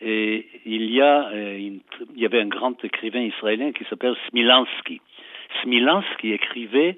Et 0.00 0.46
il 0.64 0.90
y 0.90 1.02
a, 1.02 1.28
euh, 1.28 1.58
il 1.58 1.82
y 2.16 2.24
avait 2.24 2.40
un 2.40 2.46
grand 2.46 2.82
écrivain 2.82 3.20
israélien 3.20 3.72
qui 3.72 3.84
s'appelle 3.84 4.16
Smilansky. 4.30 5.00
Smilansky 5.62 6.32
écrivait 6.32 6.96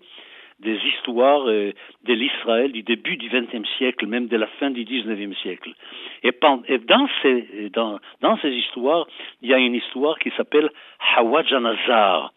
des 0.63 0.79
histoires 0.87 1.49
euh, 1.49 1.73
de 2.05 2.15
l'Israël 2.15 2.73
du 2.73 2.83
début 2.83 3.17
du 3.17 3.29
XXe 3.29 3.69
siècle, 3.77 4.07
même 4.07 4.29
de 4.29 4.37
la 4.37 4.47
fin 4.59 4.71
du 4.71 4.85
XIXe 4.85 5.37
siècle. 5.39 5.75
Et, 6.23 6.33
dans, 6.41 7.07
ces, 7.23 8.51
histoires, 8.51 9.07
il 9.43 9.51
y 9.51 9.55
a 9.55 9.59
une 9.59 9.75
histoire 9.75 10.19
qui 10.19 10.31
s'appelle 10.37 10.71
Hawajanazar. 11.17 12.33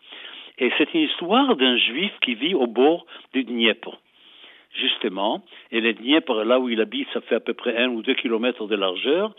Et 0.57 0.71
c'est 0.77 0.93
une 0.93 1.01
histoire 1.01 1.55
d'un 1.55 1.77
juif 1.77 2.11
qui 2.21 2.35
vit 2.35 2.55
au 2.55 2.67
bord 2.67 3.05
du 3.33 3.43
Dniepr 3.43 3.97
justement. 4.77 5.41
Et 5.71 5.79
le 5.79 5.93
Dniepr, 5.93 6.43
là 6.43 6.59
où 6.59 6.67
il 6.67 6.81
habite, 6.81 7.07
ça 7.13 7.21
fait 7.21 7.35
à 7.35 7.39
peu 7.39 7.53
près 7.53 7.77
un 7.77 7.87
ou 7.87 8.01
deux 8.01 8.13
kilomètres 8.13 8.67
de 8.67 8.75
largeur. 8.75 9.33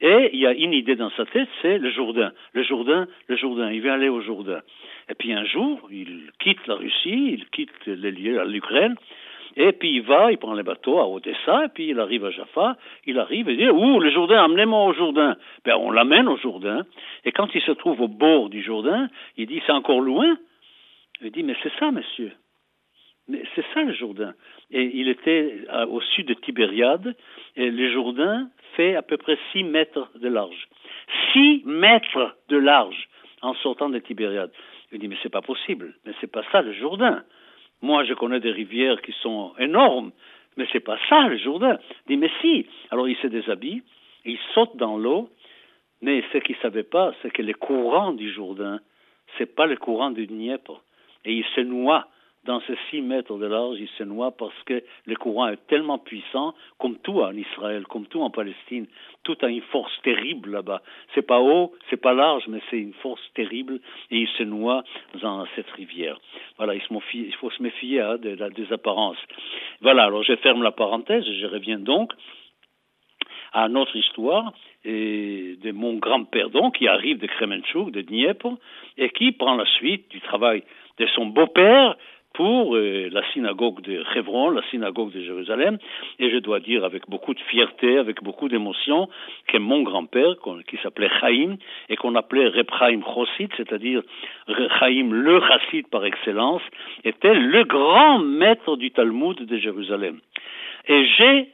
Et 0.00 0.30
il 0.32 0.40
y 0.40 0.46
a 0.46 0.52
une 0.52 0.72
idée 0.72 0.96
dans 0.96 1.10
sa 1.10 1.26
tête, 1.26 1.48
c'est 1.60 1.78
le 1.78 1.90
Jourdain. 1.90 2.32
Le 2.54 2.62
Jourdain, 2.62 3.06
le 3.28 3.36
Jourdain. 3.36 3.70
Il 3.70 3.82
veut 3.82 3.90
aller 3.90 4.08
au 4.08 4.22
Jourdain. 4.22 4.60
Et 5.10 5.14
puis 5.14 5.32
un 5.32 5.44
jour, 5.44 5.80
il 5.90 6.30
quitte 6.38 6.66
la 6.66 6.76
Russie, 6.76 7.32
il 7.32 7.46
quitte 7.50 7.86
les 7.86 8.10
l'Ukraine, 8.12 8.94
et 9.56 9.72
puis 9.72 9.96
il 9.96 10.02
va, 10.02 10.30
il 10.30 10.38
prend 10.38 10.54
les 10.54 10.62
bateaux 10.62 10.98
à 11.00 11.08
Odessa, 11.08 11.64
et 11.64 11.68
puis 11.68 11.88
il 11.88 11.98
arrive 11.98 12.24
à 12.24 12.30
Jaffa, 12.30 12.76
il 13.06 13.18
arrive 13.18 13.48
et 13.48 13.56
dit 13.56 13.68
Ouh, 13.68 13.98
le 13.98 14.10
Jourdain, 14.10 14.44
amenez-moi 14.44 14.84
au 14.84 14.92
Jourdain. 14.92 15.36
Ben, 15.64 15.74
on 15.76 15.90
l'amène 15.90 16.28
au 16.28 16.36
Jourdain, 16.36 16.86
et 17.24 17.32
quand 17.32 17.48
il 17.54 17.60
se 17.60 17.72
trouve 17.72 18.00
au 18.00 18.08
bord 18.08 18.48
du 18.48 18.62
Jourdain, 18.62 19.08
il 19.36 19.46
dit 19.46 19.60
C'est 19.66 19.72
encore 19.72 20.00
loin 20.00 20.38
Il 21.20 21.30
dit 21.32 21.42
Mais 21.42 21.56
c'est 21.62 21.72
ça, 21.78 21.90
monsieur. 21.90 22.32
Mais 23.30 23.42
c'est 23.54 23.64
ça 23.72 23.82
le 23.82 23.92
Jourdain. 23.92 24.34
Et 24.72 24.90
il 24.94 25.08
était 25.08 25.64
au 25.88 26.00
sud 26.00 26.26
de 26.26 26.34
Tibériade, 26.34 27.14
et 27.56 27.70
le 27.70 27.92
Jourdain 27.92 28.48
fait 28.76 28.96
à 28.96 29.02
peu 29.02 29.16
près 29.16 29.38
6 29.52 29.64
mètres 29.64 30.10
de 30.16 30.28
large. 30.28 30.68
6 31.32 31.62
mètres 31.64 32.36
de 32.48 32.56
large 32.56 33.08
en 33.42 33.54
sortant 33.54 33.88
de 33.88 33.98
Tibériade. 34.00 34.50
Il 34.92 34.98
dit, 34.98 35.08
mais 35.08 35.16
c'est 35.22 35.32
pas 35.32 35.42
possible, 35.42 35.94
mais 36.04 36.12
c'est 36.20 36.30
pas 36.30 36.42
ça 36.50 36.62
le 36.62 36.72
Jourdain. 36.72 37.22
Moi, 37.82 38.04
je 38.04 38.14
connais 38.14 38.40
des 38.40 38.50
rivières 38.50 39.00
qui 39.00 39.12
sont 39.22 39.52
énormes, 39.58 40.10
mais 40.56 40.66
c'est 40.72 40.80
pas 40.80 40.98
ça 41.08 41.28
le 41.28 41.38
Jourdain. 41.38 41.78
Il 42.06 42.16
dit, 42.16 42.16
mais 42.16 42.30
si. 42.40 42.66
Alors 42.90 43.08
il 43.08 43.16
se 43.16 43.28
déshabille, 43.28 43.82
il 44.24 44.38
saute 44.54 44.76
dans 44.76 44.98
l'eau, 44.98 45.30
mais 46.02 46.24
ce 46.32 46.38
qu'il 46.38 46.56
savait 46.56 46.82
pas, 46.82 47.14
c'est 47.22 47.30
que 47.30 47.42
les 47.42 47.54
courants 47.54 48.12
du 48.12 48.32
Jourdain, 48.32 48.80
c'est 49.38 49.54
pas 49.54 49.66
le 49.66 49.76
courant 49.76 50.10
du 50.10 50.26
Dniepr. 50.26 50.82
Et 51.24 51.34
il 51.34 51.44
se 51.54 51.60
noie 51.60 52.08
dans 52.44 52.60
ces 52.62 52.76
6 52.90 53.02
mètres 53.02 53.36
de 53.36 53.46
large, 53.46 53.76
il 53.78 53.88
se 53.98 54.02
noie 54.02 54.30
parce 54.30 54.54
que 54.64 54.82
le 55.04 55.16
courant 55.16 55.48
est 55.48 55.66
tellement 55.66 55.98
puissant, 55.98 56.54
comme 56.78 56.96
tout 56.98 57.20
en 57.20 57.32
Israël, 57.32 57.84
comme 57.84 58.06
tout 58.06 58.22
en 58.22 58.30
Palestine. 58.30 58.86
Tout 59.24 59.36
a 59.42 59.48
une 59.48 59.60
force 59.60 59.92
terrible 60.02 60.50
là-bas. 60.50 60.80
C'est 61.14 61.26
pas 61.26 61.40
haut, 61.40 61.72
c'est 61.90 62.00
pas 62.00 62.14
large, 62.14 62.44
mais 62.48 62.60
c'est 62.70 62.78
une 62.78 62.94
force 62.94 63.20
terrible 63.34 63.80
et 64.10 64.18
il 64.20 64.28
se 64.28 64.42
noie 64.42 64.84
dans 65.20 65.46
cette 65.54 65.70
rivière. 65.72 66.18
Voilà, 66.56 66.74
il, 66.74 67.34
faut 67.34 67.50
se 67.50 67.62
méfier 67.62 68.00
hein, 68.00 68.16
des, 68.16 68.36
des 68.36 68.72
apparences. 68.72 69.18
Voilà, 69.82 70.04
alors 70.04 70.22
je 70.22 70.34
ferme 70.36 70.62
la 70.62 70.72
parenthèse, 70.72 71.24
je 71.24 71.46
reviens 71.46 71.78
donc 71.78 72.12
à 73.52 73.68
notre 73.68 73.96
histoire 73.96 74.52
et 74.84 75.56
de 75.62 75.72
mon 75.72 75.94
grand-père 75.94 76.50
donc 76.50 76.78
qui 76.78 76.88
arrive 76.88 77.18
de 77.18 77.26
Kremenchuk, 77.26 77.90
de 77.90 78.00
Dniepr, 78.00 78.56
et 78.96 79.10
qui 79.10 79.32
prend 79.32 79.56
la 79.56 79.66
suite 79.66 80.10
du 80.10 80.20
travail 80.20 80.62
de 80.98 81.06
son 81.14 81.26
beau-père 81.26 81.96
pour 82.32 82.76
euh, 82.76 83.08
la 83.10 83.22
synagogue 83.32 83.80
de 83.82 84.02
Hebron, 84.14 84.50
la 84.50 84.62
synagogue 84.70 85.12
de 85.12 85.20
Jérusalem, 85.20 85.78
et 86.18 86.30
je 86.30 86.38
dois 86.38 86.60
dire 86.60 86.84
avec 86.84 87.08
beaucoup 87.08 87.34
de 87.34 87.40
fierté, 87.40 87.98
avec 87.98 88.22
beaucoup 88.22 88.48
d'émotion, 88.48 89.08
que 89.48 89.58
mon 89.58 89.82
grand-père, 89.82 90.36
qui 90.66 90.76
s'appelait 90.82 91.10
Chaim, 91.20 91.56
et 91.88 91.96
qu'on 91.96 92.14
appelait 92.14 92.48
Reb 92.48 92.68
Chaim 92.78 93.00
c'est-à-dire 93.56 94.02
Chaim 94.78 95.10
le 95.10 95.40
Chassid 95.40 95.88
par 95.88 96.04
excellence, 96.04 96.62
était 97.04 97.34
le 97.34 97.64
grand 97.64 98.18
maître 98.18 98.76
du 98.76 98.90
Talmud 98.90 99.36
de 99.44 99.56
Jérusalem. 99.56 100.20
Et 100.88 101.06
j'ai 101.16 101.48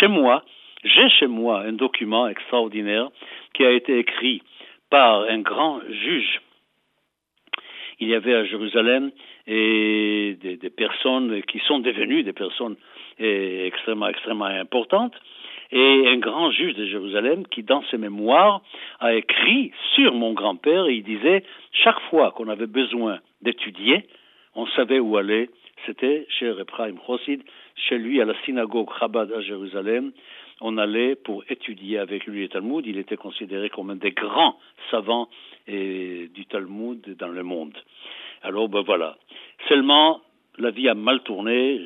chez 0.00 0.08
moi 0.08 0.42
j'ai 0.86 1.08
chez 1.08 1.26
moi 1.26 1.62
un 1.62 1.72
document 1.72 2.28
extraordinaire 2.28 3.08
qui 3.54 3.64
a 3.64 3.72
été 3.72 3.98
écrit 3.98 4.42
par 4.90 5.22
un 5.22 5.40
grand 5.40 5.80
juge. 5.88 6.40
Il 7.98 8.08
y 8.08 8.14
avait 8.14 8.34
à 8.34 8.44
Jérusalem 8.44 9.10
et 9.46 10.36
des, 10.40 10.70
personnes 10.70 11.42
qui 11.42 11.60
sont 11.60 11.78
devenues 11.78 12.22
des 12.22 12.32
personnes 12.32 12.76
eh, 13.18 13.66
extrêmement, 13.66 14.08
extrêmement 14.08 14.46
importantes, 14.46 15.14
et 15.72 16.08
un 16.08 16.18
grand 16.18 16.50
juge 16.50 16.74
de 16.74 16.86
Jérusalem 16.86 17.46
qui, 17.46 17.62
dans 17.62 17.82
ses 17.90 17.98
mémoires, 17.98 18.62
a 19.00 19.14
écrit 19.14 19.72
sur 19.94 20.14
mon 20.14 20.32
grand-père, 20.32 20.86
et 20.86 20.94
il 20.94 21.02
disait, 21.02 21.44
chaque 21.72 22.00
fois 22.10 22.30
qu'on 22.32 22.48
avait 22.48 22.66
besoin 22.66 23.18
d'étudier, 23.42 24.06
on 24.54 24.66
savait 24.68 25.00
où 25.00 25.16
aller, 25.16 25.50
c'était 25.84 26.26
chez 26.28 26.46
Ephraim 26.46 26.96
Chossid, 27.06 27.42
chez 27.74 27.98
lui 27.98 28.20
à 28.20 28.24
la 28.24 28.34
synagogue 28.44 28.88
Chabad 28.98 29.32
à 29.32 29.40
Jérusalem, 29.40 30.12
on 30.60 30.78
allait 30.78 31.16
pour 31.16 31.44
étudier 31.50 31.98
avec 31.98 32.26
lui 32.26 32.42
le 32.42 32.48
Talmud. 32.48 32.86
Il 32.86 32.98
était 32.98 33.16
considéré 33.16 33.68
comme 33.68 33.90
un 33.90 33.96
des 33.96 34.12
grands 34.12 34.58
savants 34.90 35.28
du 35.68 36.46
Talmud 36.48 37.16
dans 37.18 37.28
le 37.28 37.42
monde. 37.42 37.76
Alors, 38.42 38.68
ben 38.68 38.80
voilà. 38.80 39.16
Seulement, 39.68 40.20
la 40.58 40.70
vie 40.70 40.88
a 40.88 40.94
mal 40.94 41.20
tourné, 41.20 41.84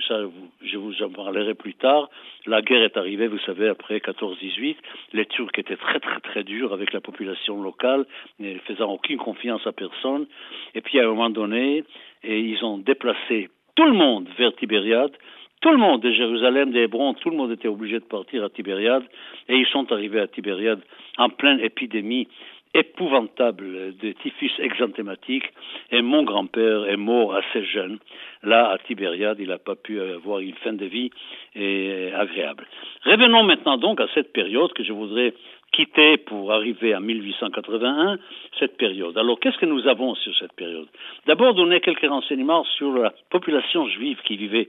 je 0.63 0.77
vous 0.77 1.03
en 1.03 1.11
parlerai 1.11 1.55
plus 1.55 1.75
tard. 1.75 2.09
La 2.47 2.63
guerre 2.63 2.83
est 2.83 2.97
arrivée, 2.97 3.27
vous 3.27 3.39
savez, 3.41 3.69
après 3.69 3.99
14-18. 3.99 4.77
Les 5.13 5.27
Turcs 5.27 5.51
étaient 5.57 5.77
très 5.77 5.99
très 5.99 6.21
très 6.21 6.45
durs 6.45 6.73
avec 6.73 6.93
la 6.93 7.01
population 7.01 7.63
locale, 7.63 8.07
ne 8.39 8.59
faisant 8.61 8.93
aucune 8.93 9.19
confiance 9.19 9.67
à 9.67 9.73
personne. 9.73 10.27
Et 10.75 10.81
puis 10.81 11.01
à 11.01 11.05
un 11.05 11.09
moment 11.09 11.31
donné, 11.31 11.85
ils 12.23 12.65
ont 12.65 12.79
déplacé 12.79 13.49
tout 13.75 13.87
le 13.87 13.93
monde 13.93 14.29
vers 14.39 14.55
Tibériade 14.57 15.13
tout 15.61 15.71
le 15.71 15.77
monde 15.77 16.01
de 16.01 16.11
Jérusalem, 16.11 16.73
d'Hébron, 16.73 17.13
tout 17.13 17.29
le 17.29 17.37
monde 17.37 17.53
était 17.53 17.69
obligé 17.69 17.99
de 17.99 18.05
partir 18.05 18.43
à 18.45 18.49
Tibériade 18.49 19.03
et 19.47 19.57
ils 19.57 19.67
sont 19.67 19.93
arrivés 19.93 20.21
à 20.21 20.27
Tibériade 20.27 20.81
en 21.19 21.29
pleine 21.29 21.61
épidémie 21.61 22.29
épouvantable 22.75 23.97
de 23.97 24.13
typhus 24.23 24.53
exanthématique 24.59 25.45
et 25.91 26.03
mon 26.03 26.23
grand-père 26.23 26.87
est 26.87 26.97
mort 26.97 27.35
assez 27.35 27.65
jeune. 27.65 27.99
Là, 28.43 28.71
à 28.71 28.79
Tibériade, 28.79 29.39
il 29.41 29.49
n'a 29.49 29.59
pas 29.59 29.75
pu 29.75 30.01
avoir 30.01 30.39
une 30.41 30.55
fin 30.55 30.73
de 30.73 30.87
vie 30.87 31.11
agréable. 31.57 32.67
Revenons 33.05 33.43
maintenant 33.43 33.77
donc 33.77 34.01
à 34.01 34.07
cette 34.15 34.33
période 34.33 34.73
que 34.73 34.85
je 34.85 34.93
voudrais 34.93 35.35
quitter 35.73 36.17
pour 36.17 36.53
arriver 36.53 36.95
à 36.95 37.01
1881, 37.01 38.19
cette 38.59 38.77
période. 38.77 39.17
Alors, 39.17 39.39
qu'est-ce 39.39 39.59
que 39.59 39.67
nous 39.67 39.87
avons 39.87 40.15
sur 40.17 40.37
cette 40.37 40.53
période? 40.55 40.89
D'abord, 41.27 41.55
donner 41.55 41.81
quelques 41.81 42.09
renseignements 42.09 42.65
sur 42.77 42.93
la 42.93 43.13
population 43.31 43.87
juive 43.89 44.19
qui 44.25 44.37
vivait, 44.37 44.69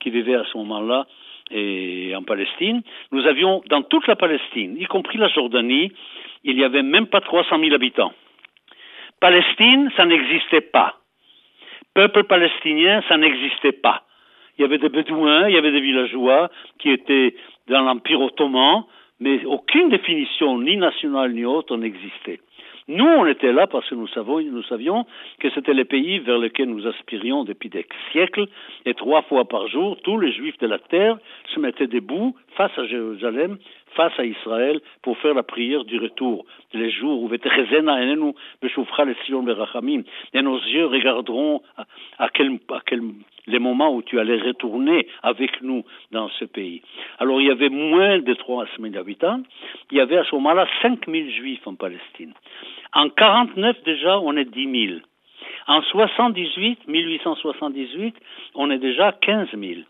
qui 0.00 0.10
vivait 0.10 0.34
à 0.34 0.44
ce 0.44 0.58
moment-là 0.58 1.06
et 1.50 2.14
en 2.14 2.22
Palestine. 2.22 2.82
Nous 3.12 3.26
avions 3.26 3.62
dans 3.68 3.82
toute 3.82 4.06
la 4.06 4.16
Palestine, 4.16 4.76
y 4.78 4.84
compris 4.84 5.18
la 5.18 5.28
Jordanie, 5.28 5.92
il 6.44 6.56
n'y 6.56 6.64
avait 6.64 6.82
même 6.82 7.06
pas 7.06 7.20
300 7.20 7.58
000 7.58 7.74
habitants. 7.74 8.12
Palestine, 9.20 9.90
ça 9.96 10.04
n'existait 10.04 10.60
pas. 10.60 10.96
Peuple 11.94 12.24
palestinien, 12.24 13.02
ça 13.08 13.16
n'existait 13.16 13.72
pas. 13.72 14.02
Il 14.58 14.62
y 14.62 14.64
avait 14.64 14.78
des 14.78 14.88
Bédouins, 14.88 15.48
il 15.48 15.54
y 15.54 15.58
avait 15.58 15.72
des 15.72 15.80
villageois 15.80 16.50
qui 16.78 16.90
étaient 16.90 17.34
dans 17.68 17.82
l'Empire 17.82 18.20
ottoman, 18.20 18.84
mais 19.20 19.44
aucune 19.44 19.90
définition, 19.90 20.58
ni 20.58 20.76
nationale 20.76 21.32
ni 21.32 21.44
autre, 21.44 21.76
n'existait. 21.76 22.40
Nous, 22.88 23.06
on 23.06 23.26
était 23.26 23.52
là 23.52 23.68
parce 23.68 23.88
que 23.88 23.94
nous, 23.94 24.08
nous 24.50 24.62
savions 24.64 25.06
que 25.38 25.50
c'était 25.50 25.72
les 25.72 25.84
pays 25.84 26.18
vers 26.18 26.38
lesquels 26.38 26.68
nous 26.68 26.86
aspirions 26.86 27.44
depuis 27.44 27.68
des 27.68 27.86
siècles, 28.10 28.46
et 28.84 28.94
trois 28.94 29.22
fois 29.22 29.44
par 29.44 29.68
jour, 29.68 29.96
tous 30.02 30.18
les 30.18 30.32
juifs 30.32 30.58
de 30.58 30.66
la 30.66 30.78
terre 30.78 31.16
se 31.54 31.60
mettaient 31.60 31.86
debout 31.86 32.34
face 32.56 32.76
à 32.76 32.86
Jérusalem 32.86 33.58
face 33.94 34.12
à 34.18 34.24
Israël 34.24 34.80
pour 35.02 35.18
faire 35.18 35.34
la 35.34 35.42
prière 35.42 35.84
du 35.84 35.98
retour. 35.98 36.44
Les 36.72 36.90
jours 36.90 37.22
où 37.22 37.30
et 40.34 40.42
nos 40.42 40.58
yeux 40.58 40.86
regarderont 40.86 41.62
à, 42.18 42.28
quel, 42.30 42.58
à 42.70 42.80
quel, 42.84 43.00
les 43.46 43.58
moments 43.58 43.94
où 43.94 44.02
tu 44.02 44.18
allais 44.18 44.40
retourner 44.40 45.06
avec 45.22 45.62
nous 45.62 45.84
dans 46.10 46.28
ce 46.28 46.44
pays. 46.44 46.82
Alors 47.18 47.40
il 47.40 47.48
y 47.48 47.50
avait 47.50 47.68
moins 47.68 48.18
de 48.18 48.34
3 48.34 48.66
000 48.78 48.96
habitants, 48.96 49.42
il 49.90 49.98
y 49.98 50.00
avait 50.00 50.18
à 50.18 50.24
ce 50.24 50.34
moment-là 50.36 50.66
5 50.82 51.06
000 51.08 51.30
juifs 51.30 51.66
en 51.66 51.74
Palestine. 51.74 52.32
En 52.94 53.08
49 53.08 53.82
déjà, 53.84 54.18
on 54.20 54.36
est 54.36 54.44
10 54.44 54.86
000. 54.88 55.00
En 55.68 55.82
78, 55.82 56.88
1878, 56.88 58.16
on 58.54 58.70
est 58.70 58.78
déjà 58.78 59.12
15 59.12 59.48
000. 59.52 59.80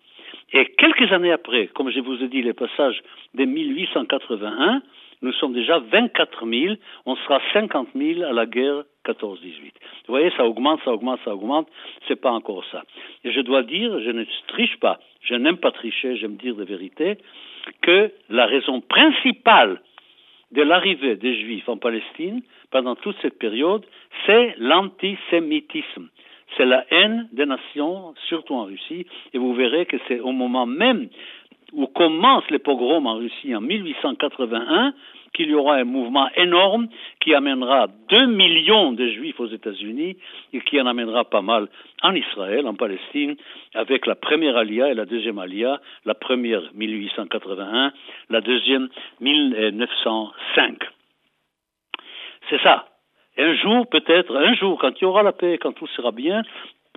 Et 0.53 0.67
quelques 0.77 1.13
années 1.13 1.33
après, 1.33 1.69
comme 1.69 1.91
je 1.91 2.01
vous 2.01 2.23
ai 2.23 2.29
dit, 2.29 2.43
le 2.43 2.53
passage 2.53 3.03
de 3.35 3.45
1881, 3.45 4.83
nous 5.23 5.33
sommes 5.35 5.55
déjà 5.55 5.79
24 5.79 6.47
000, 6.47 6.75
on 7.07 7.17
sera 7.17 7.41
50 7.53 7.89
000 7.95 8.23
à 8.23 8.33
la 8.33 8.45
guerre 8.47 8.83
14-18. 9.07 9.23
Vous 9.25 9.71
voyez, 10.09 10.31
ça 10.37 10.45
augmente, 10.45 10.81
ça 10.85 10.93
augmente, 10.93 11.21
ça 11.25 11.33
augmente, 11.33 11.69
c'est 12.09 12.21
pas 12.21 12.33
encore 12.33 12.65
ça. 12.71 12.83
Et 13.25 13.33
je 13.33 13.41
dois 13.41 13.63
dire, 13.63 14.01
je 14.01 14.11
ne 14.11 14.25
triche 14.49 14.77
pas, 14.81 14.99
je 15.23 15.35
n'aime 15.35 15.59
pas 15.59 15.71
tricher, 15.71 16.17
j'aime 16.17 16.37
dire 16.37 16.57
de 16.57 16.65
vérité, 16.65 17.19
que 17.83 18.13
la 18.29 18.47
raison 18.47 18.81
principale 18.81 19.81
de 20.51 20.63
l'arrivée 20.63 21.17
des 21.17 21.41
Juifs 21.41 21.69
en 21.69 21.77
Palestine 21.77 22.43
pendant 22.71 22.97
toute 22.97 23.17
cette 23.23 23.39
période, 23.39 23.85
c'est 24.27 24.55
l'antisémitisme 24.59 26.09
c'est 26.57 26.67
la 26.67 26.85
haine 26.91 27.29
des 27.33 27.47
nations, 27.47 28.15
surtout 28.29 28.55
en 28.55 28.65
Russie, 28.65 29.07
et 29.33 29.39
vous 29.39 29.55
verrez 29.55 29.87
que 29.87 29.97
c'est 30.09 30.21
au 30.21 30.33
moment 30.33 30.67
même 30.67 31.09
où 31.73 31.87
commencent 31.87 32.51
les 32.51 32.59
pogroms 32.59 33.07
en 33.07 33.15
Russie 33.15 33.55
en 33.55 33.61
1881 33.61 34.93
qu'il 35.33 35.49
y 35.49 35.55
aura 35.55 35.77
un 35.77 35.85
mouvement 35.85 36.29
énorme 36.37 36.89
qui 37.21 37.35
amènera 37.35 37.89
2 38.11 38.27
millions 38.27 38.93
de 38.93 39.09
juifs 39.09 39.41
aux 39.41 39.47
États-Unis 39.47 40.17
et 40.53 40.61
qui 40.61 40.81
en 40.81 40.87
amènera 40.87 41.25
pas 41.25 41.41
mal 41.41 41.69
en 42.03 42.15
Israël, 42.15 42.67
en 42.67 42.75
Palestine, 42.75 43.37
avec 43.75 44.07
la 44.07 44.15
première 44.15 44.57
alia 44.57 44.91
et 44.91 44.95
la 44.95 45.07
deuxième 45.07 45.39
alia, 45.39 45.81
la 46.05 46.15
première 46.15 46.63
1881, 46.75 47.93
la 48.29 48.41
deuxième 48.43 48.89
1905. 49.21 50.77
C'est 52.51 52.61
ça. 52.61 52.92
Un 53.39 53.55
jour, 53.55 53.87
peut-être, 53.87 54.37
un 54.37 54.55
jour, 54.55 54.79
quand 54.79 54.93
il 55.01 55.03
y 55.03 55.07
aura 55.07 55.23
la 55.23 55.33
paix, 55.33 55.59
quand 55.59 55.73
tout 55.73 55.87
sera 55.89 56.13
bien, 56.13 56.43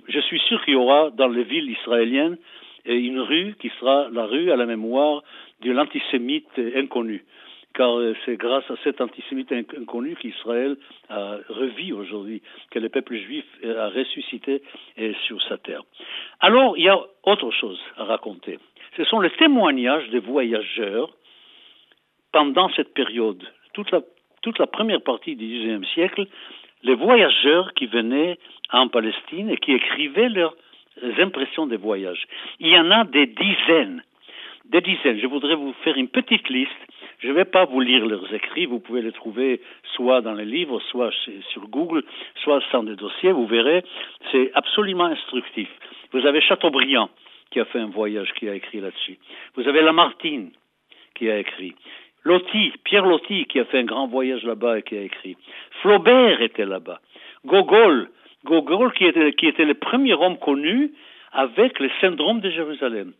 je 0.08 0.20
suis 0.20 0.38
sûr 0.40 0.62
qu'il 0.64 0.74
y 0.74 0.76
aura 0.76 1.10
dans 1.10 1.28
les 1.28 1.44
villes 1.44 1.70
israéliennes 1.70 2.36
une 2.84 3.20
rue 3.20 3.56
qui 3.58 3.70
sera 3.80 4.08
la 4.12 4.26
rue 4.26 4.52
à 4.52 4.56
la 4.56 4.66
mémoire 4.66 5.22
de 5.62 5.72
l'antisémite 5.72 6.48
inconnu. 6.76 7.24
Car 7.74 7.98
euh, 7.98 8.14
c'est 8.24 8.36
grâce 8.36 8.70
à 8.70 8.74
cet 8.84 9.00
antisémite 9.00 9.52
inconnu 9.52 10.16
qu'Israël 10.16 10.76
a 11.08 11.38
revu 11.48 11.92
aujourd'hui, 11.92 12.42
que 12.70 12.78
le 12.78 12.88
peuple 12.88 13.16
juif 13.16 13.44
a 13.64 13.88
ressuscité 13.88 14.62
sur 15.26 15.42
sa 15.42 15.58
terre. 15.58 15.82
Alors, 16.40 16.76
il 16.78 16.84
y 16.84 16.88
a 16.88 16.98
autre 17.24 17.50
chose 17.50 17.80
à 17.96 18.04
raconter. 18.04 18.58
Ce 18.96 19.04
sont 19.04 19.20
les 19.20 19.30
témoignages 19.30 20.08
des 20.10 20.20
voyageurs 20.20 21.10
pendant 22.32 22.70
cette 22.70 22.94
période. 22.94 23.42
Toute 23.74 23.90
la 23.90 24.00
toute 24.46 24.60
la 24.60 24.68
première 24.68 25.02
partie 25.02 25.34
du 25.34 25.44
XIXe 25.44 25.88
siècle, 25.88 26.24
les 26.84 26.94
voyageurs 26.94 27.74
qui 27.74 27.86
venaient 27.86 28.38
en 28.70 28.86
Palestine 28.86 29.50
et 29.50 29.56
qui 29.56 29.72
écrivaient 29.72 30.28
leurs 30.28 30.54
impressions 31.18 31.66
des 31.66 31.76
voyages. 31.76 32.24
Il 32.60 32.68
y 32.68 32.78
en 32.78 32.88
a 32.92 33.02
des 33.02 33.26
dizaines, 33.26 34.04
des 34.66 34.82
dizaines. 34.82 35.18
Je 35.18 35.26
voudrais 35.26 35.56
vous 35.56 35.72
faire 35.82 35.96
une 35.96 36.06
petite 36.06 36.48
liste. 36.48 36.70
Je 37.18 37.26
ne 37.26 37.32
vais 37.32 37.44
pas 37.44 37.64
vous 37.64 37.80
lire 37.80 38.06
leurs 38.06 38.32
écrits, 38.32 38.66
vous 38.66 38.78
pouvez 38.78 39.02
les 39.02 39.10
trouver 39.10 39.60
soit 39.96 40.20
dans 40.20 40.34
les 40.34 40.44
livres, 40.44 40.80
soit 40.92 41.10
sur 41.52 41.66
Google, 41.66 42.04
soit 42.44 42.60
dans 42.72 42.84
des 42.84 42.94
dossiers, 42.94 43.32
vous 43.32 43.48
verrez, 43.48 43.82
c'est 44.30 44.52
absolument 44.54 45.06
instructif. 45.06 45.68
Vous 46.12 46.24
avez 46.24 46.40
Chateaubriand 46.40 47.10
qui 47.50 47.58
a 47.58 47.64
fait 47.64 47.80
un 47.80 47.90
voyage, 47.90 48.32
qui 48.38 48.48
a 48.48 48.54
écrit 48.54 48.78
là-dessus. 48.78 49.18
Vous 49.56 49.66
avez 49.66 49.82
Lamartine 49.82 50.52
qui 51.16 51.30
a 51.30 51.38
écrit. 51.38 51.74
Loti, 52.26 52.72
Pierre 52.82 53.06
Loti 53.06 53.44
qui 53.44 53.60
a 53.60 53.64
fait 53.66 53.78
un 53.78 53.84
grand 53.84 54.08
voyage 54.08 54.42
là-bas 54.42 54.78
et 54.78 54.82
qui 54.82 54.96
a 54.96 55.02
écrit. 55.02 55.36
Flaubert 55.80 56.42
était 56.42 56.64
là-bas. 56.64 57.00
Gogol, 57.44 58.08
Gogol 58.44 58.92
qui 58.94 59.04
était, 59.04 59.32
qui 59.34 59.46
était 59.46 59.64
le 59.64 59.74
premier 59.74 60.14
homme 60.14 60.36
connu 60.36 60.90
avec 61.32 61.78
le 61.78 61.88
syndrome 62.00 62.40
de 62.40 62.50
Jérusalem. 62.50 63.12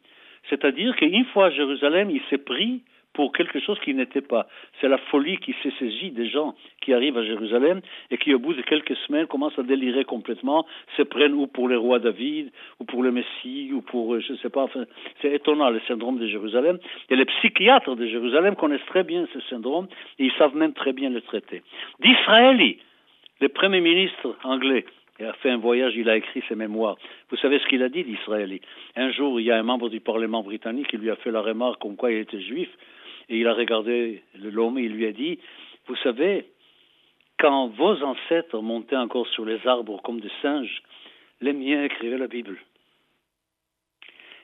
C'est-à-dire 0.51 0.97
qu'une 0.97 1.25
fois 1.27 1.47
à 1.47 1.51
Jérusalem, 1.51 2.11
il 2.11 2.21
s'est 2.29 2.39
pris 2.39 2.83
pour 3.17 3.33
quelque 3.33 3.61
chose 3.61 3.79
qui 3.81 3.95
n'était 3.95 4.21
pas. 4.21 4.47
C'est 4.79 4.89
la 4.89 4.99
folie 4.99 5.39
qui 5.39 5.55
s'est 5.63 5.73
saisie 5.79 6.11
des 6.11 6.29
gens 6.29 6.55
qui 6.83 6.93
arrivent 6.93 7.17
à 7.17 7.25
Jérusalem 7.25 7.81
et 8.11 8.19
qui, 8.19 8.35
au 8.35 8.39
bout 8.39 8.53
de 8.53 8.61
quelques 8.61 8.95
semaines, 9.07 9.27
commencent 9.27 9.59
à 9.59 9.63
délirer 9.63 10.05
complètement, 10.05 10.67
se 10.99 11.03
prennent 11.03 11.33
ou 11.33 11.47
pour 11.47 11.67
le 11.67 11.79
roi 11.79 11.99
David, 11.99 12.53
ou 12.79 12.85
pour 12.85 13.03
le 13.03 13.11
Messie, 13.11 13.71
ou 13.73 13.81
pour, 13.81 14.15
euh, 14.15 14.21
je 14.21 14.35
ne 14.35 14.39
sais 14.39 14.51
pas, 14.51 14.65
enfin, 14.65 14.85
c'est 15.23 15.33
étonnant 15.33 15.71
le 15.71 15.81
syndrome 15.89 16.19
de 16.19 16.27
Jérusalem. 16.27 16.79
Et 17.09 17.17
les 17.17 17.25
psychiatres 17.25 17.97
de 17.97 18.07
Jérusalem 18.07 18.55
connaissent 18.55 18.87
très 18.87 19.03
bien 19.03 19.27
ce 19.33 19.41
syndrome 19.49 19.89
et 20.19 20.27
ils 20.27 20.33
savent 20.33 20.55
même 20.55 20.75
très 20.75 20.93
bien 20.93 21.09
le 21.09 21.23
traiter. 21.23 21.63
D'Israéli, 22.01 22.77
le 23.41 23.49
premier 23.49 23.81
ministre 23.81 24.37
anglais, 24.45 24.85
il 25.19 25.25
a 25.25 25.33
fait 25.33 25.51
un 25.51 25.57
voyage, 25.57 25.95
il 25.97 26.11
a 26.11 26.17
écrit 26.17 26.43
ses 26.49 26.55
mémoires. 26.55 26.97
Vous 27.31 27.39
savez 27.39 27.59
ce 27.61 27.67
qu'il 27.67 27.83
a 27.83 27.89
dit 27.89 28.05
d'Israéli? 28.05 28.61
Un 28.95 29.11
jour, 29.11 29.41
il 29.41 29.47
y 29.47 29.51
a 29.51 29.57
un 29.57 29.63
membre 29.63 29.89
du 29.89 30.01
Parlement 30.01 30.43
britannique 30.43 30.89
qui 30.89 30.99
lui 30.99 31.11
a 31.11 31.17
fait 31.17 31.31
la 31.31 31.41
remarque 31.41 31.81
comme 31.81 31.97
quoi 31.97 32.13
il 32.13 32.19
était 32.19 32.43
juif, 32.43 32.69
et 33.29 33.39
il 33.39 33.47
a 33.47 33.55
regardé 33.55 34.23
l'homme 34.35 34.79
et 34.79 34.83
il 34.83 34.93
lui 34.93 35.07
a 35.07 35.13
dit, 35.13 35.39
vous 35.87 35.97
savez, 35.97 36.47
quand 37.39 37.69
vos 37.69 38.03
ancêtres 38.03 38.61
montaient 38.61 38.97
encore 38.97 39.27
sur 39.29 39.45
les 39.45 39.67
arbres 39.67 40.01
comme 40.03 40.21
des 40.21 40.31
singes, 40.43 40.83
les 41.41 41.53
miens 41.53 41.85
écrivaient 41.85 42.19
la 42.19 42.29
Bible. 42.29 42.59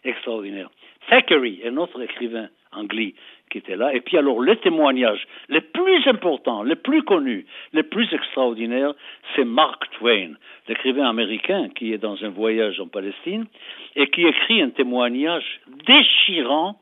Extraordinaire. 0.05 0.69
Thackeray, 1.09 1.63
un 1.65 1.77
autre 1.77 2.01
écrivain 2.03 2.49
anglais 2.73 3.15
qui 3.51 3.59
était 3.59 3.77
là, 3.77 3.95
et 3.95 4.01
puis 4.01 4.17
alors 4.17 4.41
le 4.41 4.57
témoignage 4.57 5.27
le 5.49 5.61
plus 5.61 6.07
important, 6.09 6.63
le 6.63 6.77
plus 6.77 7.03
connu, 7.03 7.47
le 7.73 7.83
plus 7.83 8.13
extraordinaire, 8.13 8.95
c'est 9.35 9.45
Mark 9.45 9.91
Twain, 9.99 10.33
l'écrivain 10.69 11.09
américain 11.09 11.69
qui 11.75 11.93
est 11.93 11.99
dans 11.99 12.25
un 12.25 12.31
voyage 12.31 12.81
en 12.81 12.89
Palestine 12.89 13.47
et 13.95 14.09
qui 14.09 14.25
écrit 14.27 14.63
un 14.63 14.71
témoignage 14.71 15.61
déchirant 15.87 16.81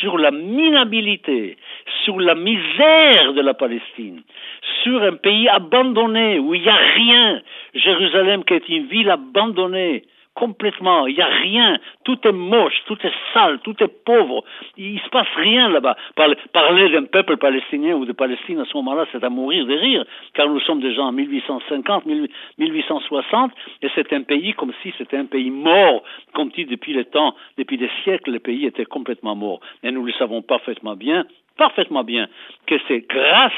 sur 0.00 0.18
la 0.18 0.30
minabilité, 0.30 1.56
sur 2.04 2.20
la 2.20 2.34
misère 2.34 3.32
de 3.34 3.40
la 3.40 3.54
Palestine, 3.54 4.22
sur 4.82 5.02
un 5.02 5.14
pays 5.14 5.48
abandonné 5.48 6.38
où 6.38 6.54
il 6.54 6.62
n'y 6.62 6.68
a 6.68 6.76
rien. 6.76 7.42
Jérusalem 7.74 8.44
qui 8.44 8.54
est 8.54 8.68
une 8.68 8.86
ville 8.86 9.10
abandonnée, 9.10 10.04
complètement, 10.34 11.06
il 11.06 11.14
n'y 11.14 11.22
a 11.22 11.26
rien, 11.26 11.78
tout 12.04 12.18
est 12.26 12.32
moche, 12.32 12.74
tout 12.86 12.98
est 13.04 13.12
sale, 13.32 13.60
tout 13.60 13.76
est 13.82 14.04
pauvre, 14.04 14.44
il 14.76 14.94
ne 14.94 14.98
se 14.98 15.08
passe 15.10 15.28
rien 15.36 15.68
là-bas. 15.68 15.96
Parler 16.52 16.88
d'un 16.90 17.04
peuple 17.04 17.36
palestinien 17.36 17.94
ou 17.94 18.04
de 18.04 18.12
Palestine 18.12 18.60
à 18.60 18.64
ce 18.64 18.76
moment-là, 18.78 19.06
c'est 19.12 19.22
à 19.22 19.28
mourir 19.28 19.66
de 19.66 19.74
rire, 19.74 20.04
car 20.34 20.48
nous 20.48 20.60
sommes 20.60 20.80
déjà 20.80 21.02
en 21.02 21.12
1850, 21.12 22.06
1860, 22.58 23.52
et 23.82 23.88
c'est 23.94 24.12
un 24.12 24.22
pays 24.22 24.54
comme 24.54 24.72
si 24.82 24.92
c'était 24.96 25.18
un 25.18 25.26
pays 25.26 25.50
mort, 25.50 26.02
comme 26.32 26.50
dit 26.50 26.64
depuis 26.64 26.94
les 26.94 27.04
temps, 27.04 27.34
depuis 27.58 27.76
des 27.76 27.90
siècles, 28.02 28.32
le 28.32 28.40
pays 28.40 28.66
était 28.66 28.86
complètement 28.86 29.36
mort. 29.36 29.60
Et 29.82 29.90
nous 29.90 30.04
le 30.04 30.12
savons 30.12 30.42
parfaitement 30.42 30.96
bien, 30.96 31.26
parfaitement 31.58 32.04
bien, 32.04 32.28
que 32.66 32.76
c'est 32.88 33.06
grâce 33.08 33.52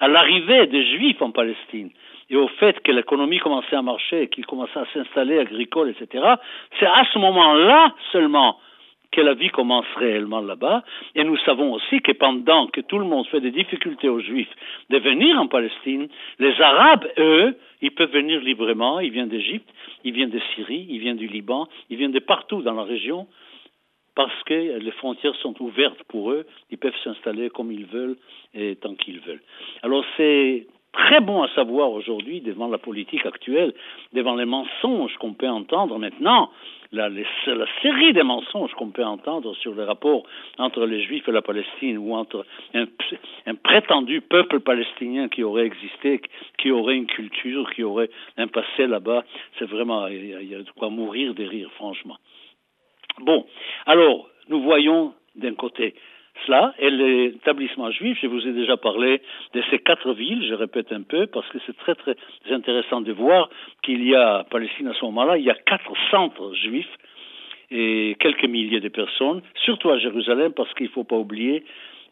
à 0.00 0.08
l'arrivée 0.08 0.66
des 0.66 0.84
Juifs 0.96 1.22
en 1.22 1.30
Palestine 1.30 1.90
et 2.30 2.36
au 2.36 2.48
fait 2.48 2.80
que 2.82 2.92
l'économie 2.92 3.38
commençait 3.38 3.76
à 3.76 3.82
marcher, 3.82 4.28
qu'il 4.28 4.46
commençait 4.46 4.78
à 4.78 4.86
s'installer 4.92 5.38
agricole, 5.38 5.90
etc., 5.90 6.24
c'est 6.78 6.86
à 6.86 7.04
ce 7.12 7.18
moment-là 7.18 7.94
seulement 8.12 8.58
que 9.10 9.20
la 9.20 9.34
vie 9.34 9.48
commence 9.48 9.86
réellement 9.96 10.40
là-bas. 10.40 10.82
Et 11.14 11.24
nous 11.24 11.38
savons 11.38 11.72
aussi 11.72 12.00
que 12.00 12.12
pendant 12.12 12.66
que 12.66 12.80
tout 12.80 12.98
le 12.98 13.06
monde 13.06 13.26
fait 13.28 13.40
des 13.40 13.50
difficultés 13.50 14.08
aux 14.08 14.20
Juifs 14.20 14.54
de 14.90 14.98
venir 14.98 15.40
en 15.40 15.46
Palestine, 15.46 16.08
les 16.38 16.60
Arabes, 16.60 17.06
eux, 17.18 17.56
ils 17.80 17.90
peuvent 17.90 18.12
venir 18.12 18.40
librement. 18.40 19.00
Ils 19.00 19.10
viennent 19.10 19.28
d'Égypte, 19.28 19.68
ils 20.04 20.12
viennent 20.12 20.30
de 20.30 20.40
Syrie, 20.54 20.86
ils 20.90 20.98
viennent 20.98 21.16
du 21.16 21.26
Liban, 21.26 21.68
ils 21.90 21.96
viennent 21.96 22.12
de 22.12 22.18
partout 22.18 22.62
dans 22.62 22.74
la 22.74 22.82
région 22.82 23.26
parce 24.14 24.42
que 24.46 24.78
les 24.78 24.90
frontières 24.90 25.36
sont 25.36 25.54
ouvertes 25.62 26.02
pour 26.08 26.32
eux, 26.32 26.44
ils 26.70 26.78
peuvent 26.78 26.98
s'installer 27.04 27.50
comme 27.50 27.70
ils 27.70 27.86
veulent 27.86 28.16
et 28.52 28.74
tant 28.74 28.96
qu'ils 28.96 29.20
veulent. 29.20 29.42
Alors 29.84 30.04
c'est 30.16 30.66
très 30.92 31.20
bon 31.20 31.42
à 31.42 31.48
savoir 31.54 31.90
aujourd'hui, 31.90 32.40
devant 32.40 32.68
la 32.68 32.78
politique 32.78 33.24
actuelle, 33.26 33.74
devant 34.12 34.34
les 34.34 34.44
mensonges 34.44 35.14
qu'on 35.18 35.34
peut 35.34 35.48
entendre 35.48 35.98
maintenant, 35.98 36.50
la, 36.92 37.10
série 37.82 38.12
des 38.12 38.22
mensonges 38.22 38.72
qu'on 38.72 38.90
peut 38.90 39.04
entendre 39.04 39.54
sur 39.56 39.74
les 39.74 39.84
rapports 39.84 40.24
entre 40.56 40.86
les 40.86 41.02
Juifs 41.02 41.28
et 41.28 41.32
la 41.32 41.42
Palestine, 41.42 41.98
ou 41.98 42.14
entre 42.14 42.46
un, 42.74 42.86
prétendu 43.62 44.20
peuple 44.20 44.60
palestinien 44.60 45.28
qui 45.28 45.42
aurait 45.42 45.66
existé, 45.66 46.20
qui 46.56 46.70
aurait 46.70 46.96
une 46.96 47.06
culture, 47.06 47.70
qui 47.72 47.82
aurait 47.82 48.10
un 48.36 48.48
passé 48.48 48.86
là-bas, 48.86 49.24
c'est 49.58 49.68
vraiment, 49.68 50.06
il 50.06 50.26
y, 50.26 50.34
a, 50.34 50.40
il 50.40 50.48
y 50.48 50.54
a 50.54 50.62
de 50.62 50.70
quoi 50.70 50.88
mourir 50.88 51.34
de 51.34 51.44
rire, 51.44 51.70
franchement. 51.76 52.16
Bon, 53.20 53.46
alors, 53.86 54.28
nous 54.48 54.62
voyons 54.62 55.12
d'un 55.34 55.54
côté 55.54 55.94
cela 56.46 56.74
et 56.78 56.90
l'établissement 56.90 57.90
juif. 57.90 58.18
Je 58.20 58.26
vous 58.26 58.46
ai 58.46 58.52
déjà 58.52 58.76
parlé 58.76 59.20
de 59.54 59.62
ces 59.70 59.78
quatre 59.78 60.12
villes, 60.12 60.44
je 60.48 60.54
répète 60.54 60.92
un 60.92 61.02
peu, 61.02 61.26
parce 61.26 61.48
que 61.48 61.58
c'est 61.66 61.76
très 61.76 61.94
très 61.94 62.16
intéressant 62.50 63.00
de 63.00 63.12
voir 63.12 63.48
qu'il 63.82 64.06
y 64.06 64.14
a, 64.14 64.38
à 64.38 64.44
Palestine 64.44 64.88
à 64.88 64.94
ce 64.94 65.04
moment-là, 65.06 65.38
il 65.38 65.44
y 65.44 65.50
a 65.50 65.54
quatre 65.54 65.92
centres 66.10 66.54
juifs 66.54 66.94
et 67.70 68.16
quelques 68.20 68.46
milliers 68.46 68.80
de 68.80 68.88
personnes, 68.88 69.42
surtout 69.64 69.90
à 69.90 69.98
Jérusalem, 69.98 70.52
parce 70.52 70.72
qu'il 70.74 70.86
ne 70.86 70.92
faut 70.92 71.04
pas 71.04 71.16
oublier, 71.16 71.64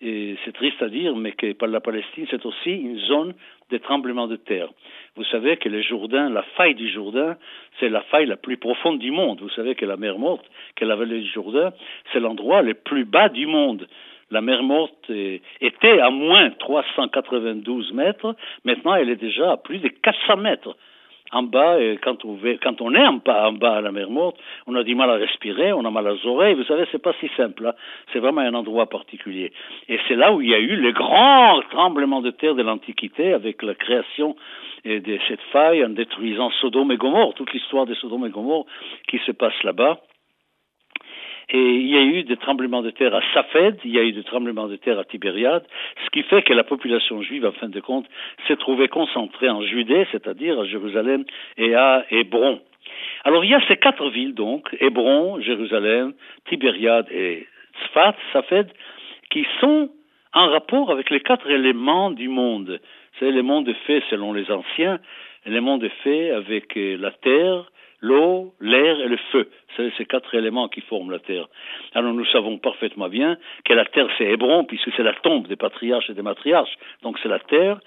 et 0.03 0.37
c'est 0.45 0.53
triste 0.53 0.83
à 0.83 0.89
dire, 0.89 1.17
mais 1.17 1.33
que 1.33 1.55
la 1.65 1.81
Palestine, 1.81 2.27
c'est 2.31 2.45
aussi 2.45 2.71
une 2.71 2.99
zone 2.99 3.35
de 3.71 3.79
tremblement 3.79 4.27
de 4.27 4.37
terre. 4.37 4.69
Vous 5.17 5.25
savez 5.25 5.57
que 5.57 5.71
le 5.71 5.81
Jourdain, 5.81 6.29
la 6.29 6.43
faille 6.43 6.75
du 6.75 6.91
Jourdain, 6.91 7.37
c'est 7.81 7.89
la 7.89 8.03
faille 8.03 8.27
la 8.27 8.37
plus 8.37 8.59
profonde 8.59 8.99
du 8.99 9.11
monde. 9.11 9.41
Vous 9.41 9.49
savez 9.51 9.75
que 9.75 9.87
la 9.87 9.97
mer 9.97 10.19
morte, 10.19 10.45
que 10.77 10.85
la 10.85 10.97
vallée 10.97 11.21
du 11.21 11.31
Jourdain, 11.31 11.73
c'est 12.13 12.21
l'endroit 12.21 12.61
le 12.61 12.75
plus 12.75 13.07
bas 13.07 13.31
du 13.31 13.47
monde. 13.47 13.89
La 14.31 14.41
mer 14.41 14.63
morte 14.63 15.11
était 15.61 16.01
à 16.01 16.11
moins 16.11 16.51
392 16.51 17.93
mètres. 17.93 18.35
Maintenant, 18.65 18.95
elle 18.95 19.11
est 19.11 19.17
déjà 19.17 19.53
à 19.53 19.57
plus 19.57 19.79
de 19.79 19.89
400 19.89 20.37
mètres 20.39 20.77
en 21.33 21.43
bas, 21.43 21.81
et 21.81 21.99
quand 22.03 22.25
on, 22.25 22.39
quand 22.63 22.81
on 22.81 22.95
est 22.95 23.07
en 23.07 23.15
bas, 23.15 23.77
à 23.77 23.81
la 23.81 23.93
mer 23.93 24.11
morte, 24.11 24.37
on 24.67 24.75
a 24.75 24.83
du 24.83 24.95
mal 24.95 25.11
à 25.11 25.15
respirer, 25.15 25.73
on 25.73 25.85
a 25.85 25.91
mal 25.91 26.07
aux 26.07 26.27
oreilles. 26.27 26.55
Vous 26.55 26.65
savez, 26.65 26.85
c'est 26.93 27.03
pas 27.03 27.15
si 27.21 27.29
simple. 27.37 27.67
Hein. 27.67 27.73
C'est 28.13 28.19
vraiment 28.19 28.43
un 28.43 28.55
endroit 28.55 28.87
particulier. 28.87 29.53
Et 29.89 29.99
c'est 30.07 30.15
là 30.17 30.33
où 30.33 30.41
il 30.41 30.49
y 30.49 30.55
a 30.55 30.59
eu 30.59 30.77
le 30.77 30.93
grand 30.93 31.61
tremblement 31.71 32.21
de 32.21 32.31
terre 32.31 32.55
de 32.55 32.63
l'Antiquité, 32.63 33.33
avec 33.33 33.63
la 33.63 33.75
création 33.75 34.37
de 34.85 35.19
cette 35.27 35.41
faille 35.53 35.85
en 35.85 35.89
détruisant 35.89 36.51
Sodome 36.61 36.93
et 36.93 36.97
Gomorre, 36.97 37.35
toute 37.35 37.53
l'histoire 37.53 37.87
de 37.87 37.95
Sodome 37.95 38.27
et 38.27 38.31
Gomorre 38.31 38.67
qui 39.09 39.19
se 39.27 39.33
passe 39.33 39.61
là-bas. 39.65 39.99
Et 41.49 41.59
il 41.59 41.87
y 41.87 41.97
a 41.97 42.03
eu 42.03 42.25
des 42.25 42.37
tremblements 42.37 42.83
de 42.83 42.91
terre 42.91 43.15
à 43.15 43.21
Safed, 43.33 43.79
il 43.85 43.93
y 43.93 43.99
a 43.99 44.03
eu 44.03 44.13
des 44.13 44.25
tremblements 44.25 44.67
de 44.67 44.77
terre 44.77 44.99
à 44.99 45.05
Tibériade, 45.05 45.65
ce 46.05 46.11
qui 46.11 46.25
fait 46.25 46.43
que 46.43 46.53
la 46.53 46.65
population 46.65 47.23
juive, 47.23 47.47
en 47.47 47.53
fin 47.53 47.69
de 47.69 47.81
compte, 47.81 48.07
s'est 48.49 48.57
trouvée 48.57 48.89
concentrée 48.89 49.49
en 49.49 49.63
Judée, 49.63 50.09
c'est-à-dire 50.11 50.59
à 50.59 50.65
Jérusalem 50.65 51.25
et 51.57 51.75
à 51.77 52.05
Hébron. 52.11 52.61
Alors 53.25 53.45
il 53.45 53.51
y 53.51 53.55
a 53.55 53.61
ces 53.69 53.77
quatre 53.77 54.09
villes, 54.11 54.35
donc, 54.35 54.69
Hébron, 54.81 55.41
Jérusalem, 55.41 56.15
Tibériade 56.49 57.07
et 57.13 57.47
Sfat, 57.85 58.17
Safed, 58.33 58.73
qui 59.31 59.47
sont 59.61 59.91
en 60.33 60.49
rapport 60.49 60.91
avec 60.91 61.11
les 61.11 61.21
quatre 61.21 61.49
éléments 61.49 62.11
du 62.11 62.29
monde. 62.29 62.81
C'est 63.19 63.31
les 63.31 63.43
mondes 63.43 63.73
faits 63.87 64.03
selon 64.11 64.33
les 64.33 64.51
anciens, 64.51 64.99
les 65.47 65.61
mondes 65.61 65.89
faits 66.03 66.33
avec 66.33 66.75
la 66.75 67.13
terre, 67.13 67.71
l'eau, 68.01 68.55
l'air 68.61 69.01
et 69.01 69.09
le 69.09 69.17
feu. 69.33 69.49
C'est 69.77 69.93
ces 69.97 70.07
quatre 70.07 70.35
éléments 70.35 70.69
qui 70.69 70.81
forment 70.83 71.11
la 71.11 71.19
terre. 71.19 71.47
Alors 71.95 72.13
nous 72.13 72.27
savons 72.27 72.59
parfaitement 72.59 73.09
bien 73.09 73.37
que 73.65 73.73
la 73.73 73.85
terre 73.85 74.09
c'est 74.19 74.25
Hébron, 74.25 74.65
puisque 74.65 74.91
c'est 74.97 75.03
la 75.03 75.15
tombe 75.15 75.47
des 75.47 75.57
patriarches 75.57 76.11
et 76.11 76.15
des 76.15 76.23
matriarches. 76.23 76.77
Donc 77.03 77.19
c'est 77.23 77.29
la 77.29 77.39
terre. 77.39 77.79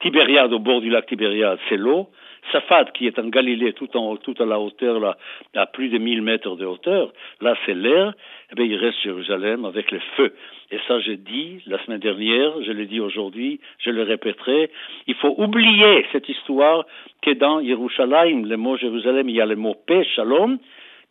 Tibériade, 0.00 0.52
au 0.52 0.58
bord 0.58 0.80
du 0.80 0.90
lac 0.90 1.06
Tibériade, 1.06 1.58
c'est 1.68 1.76
l'eau. 1.76 2.08
Safad, 2.52 2.92
qui 2.92 3.06
est 3.06 3.18
en 3.18 3.28
Galilée, 3.28 3.72
tout 3.72 3.96
en 3.96 4.16
tout 4.16 4.34
à 4.38 4.44
la 4.44 4.58
hauteur, 4.58 5.00
là, 5.00 5.16
à 5.54 5.66
plus 5.66 5.88
de 5.88 5.98
1000 5.98 6.22
mètres 6.22 6.56
de 6.56 6.64
hauteur, 6.64 7.12
là 7.40 7.54
c'est 7.64 7.74
l'air. 7.74 8.14
Eh 8.52 8.54
bien, 8.54 8.64
il 8.64 8.76
reste 8.76 9.00
Jérusalem 9.02 9.64
avec 9.64 9.90
le 9.90 10.00
feu. 10.16 10.34
Et 10.70 10.78
ça, 10.86 11.00
j'ai 11.00 11.16
dit 11.16 11.62
la 11.66 11.82
semaine 11.84 12.00
dernière, 12.00 12.52
je 12.62 12.72
l'ai 12.72 12.86
dit 12.86 13.00
aujourd'hui, 13.00 13.60
je 13.78 13.90
le 13.90 14.02
répéterai. 14.02 14.70
Il 15.06 15.14
faut 15.14 15.34
oublier 15.38 16.06
cette 16.12 16.28
histoire 16.28 16.84
que 17.22 17.30
dans 17.30 17.60
Yerushalayim, 17.60 18.46
le 18.46 18.56
mot 18.56 18.76
Jérusalem, 18.76 19.28
il 19.28 19.36
y 19.36 19.40
a 19.40 19.46
le 19.46 19.56
mot 19.56 19.74
paix, 19.86 20.04
shalom, 20.14 20.58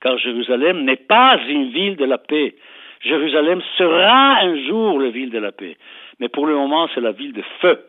car 0.02 0.18
Jérusalem 0.18 0.84
n'est 0.84 0.96
pas 0.96 1.40
une 1.48 1.70
ville 1.70 1.96
de 1.96 2.06
la 2.06 2.18
paix. 2.18 2.56
Jérusalem 3.02 3.62
sera 3.78 4.40
un 4.42 4.68
jour 4.68 5.00
la 5.00 5.10
ville 5.10 5.30
de 5.30 5.40
la 5.40 5.52
paix. 5.52 5.78
Mais 6.20 6.30
pour 6.30 6.46
le 6.46 6.56
moment, 6.56 6.88
c'est 6.94 7.02
la 7.02 7.12
ville 7.12 7.34
de 7.34 7.44
feu. 7.60 7.80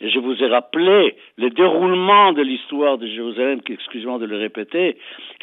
Je 0.00 0.18
vous 0.18 0.42
ai 0.42 0.46
rappelé 0.46 1.14
le 1.36 1.50
déroulement 1.50 2.32
de 2.32 2.40
l'histoire 2.40 2.96
de 2.96 3.06
Jérusalem, 3.06 3.60
excusez-moi 3.68 4.18
de 4.18 4.24
le 4.24 4.38
répéter, 4.38 4.96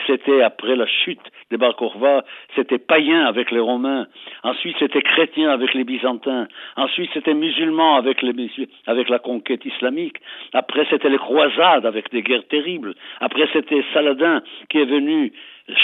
c'était 0.08 0.42
après 0.42 0.76
la 0.76 0.88
chute 0.88 1.22
de 1.52 1.58
Bar 1.58 1.76
Korva, 1.76 2.26
c'était 2.56 2.80
païen 2.80 3.26
avec 3.26 3.52
les 3.52 3.60
Romains, 3.60 4.08
ensuite 4.44 4.76
c'était 4.80 5.04
chrétien 5.04 5.52
avec 5.52 5.76
les 5.76 5.84
Byzantins, 5.84 6.48
ensuite 6.76 7.12
c'était 7.14 7.36
musulman 7.36 7.98
avec 7.98 9.10
la 9.10 9.20
conquête 9.20 9.64
islamique, 9.64 10.18
après 10.54 10.88
c'était 10.90 11.10
les 11.10 11.20
croisades 11.20 11.86
avec 11.86 12.12
des 12.12 12.24
guerres 12.24 12.48
terribles, 12.48 12.96
après 13.20 13.48
c'était 13.54 13.86
Saladin 13.94 14.42
qui 14.70 14.80
est 14.80 14.86
venu 14.86 15.34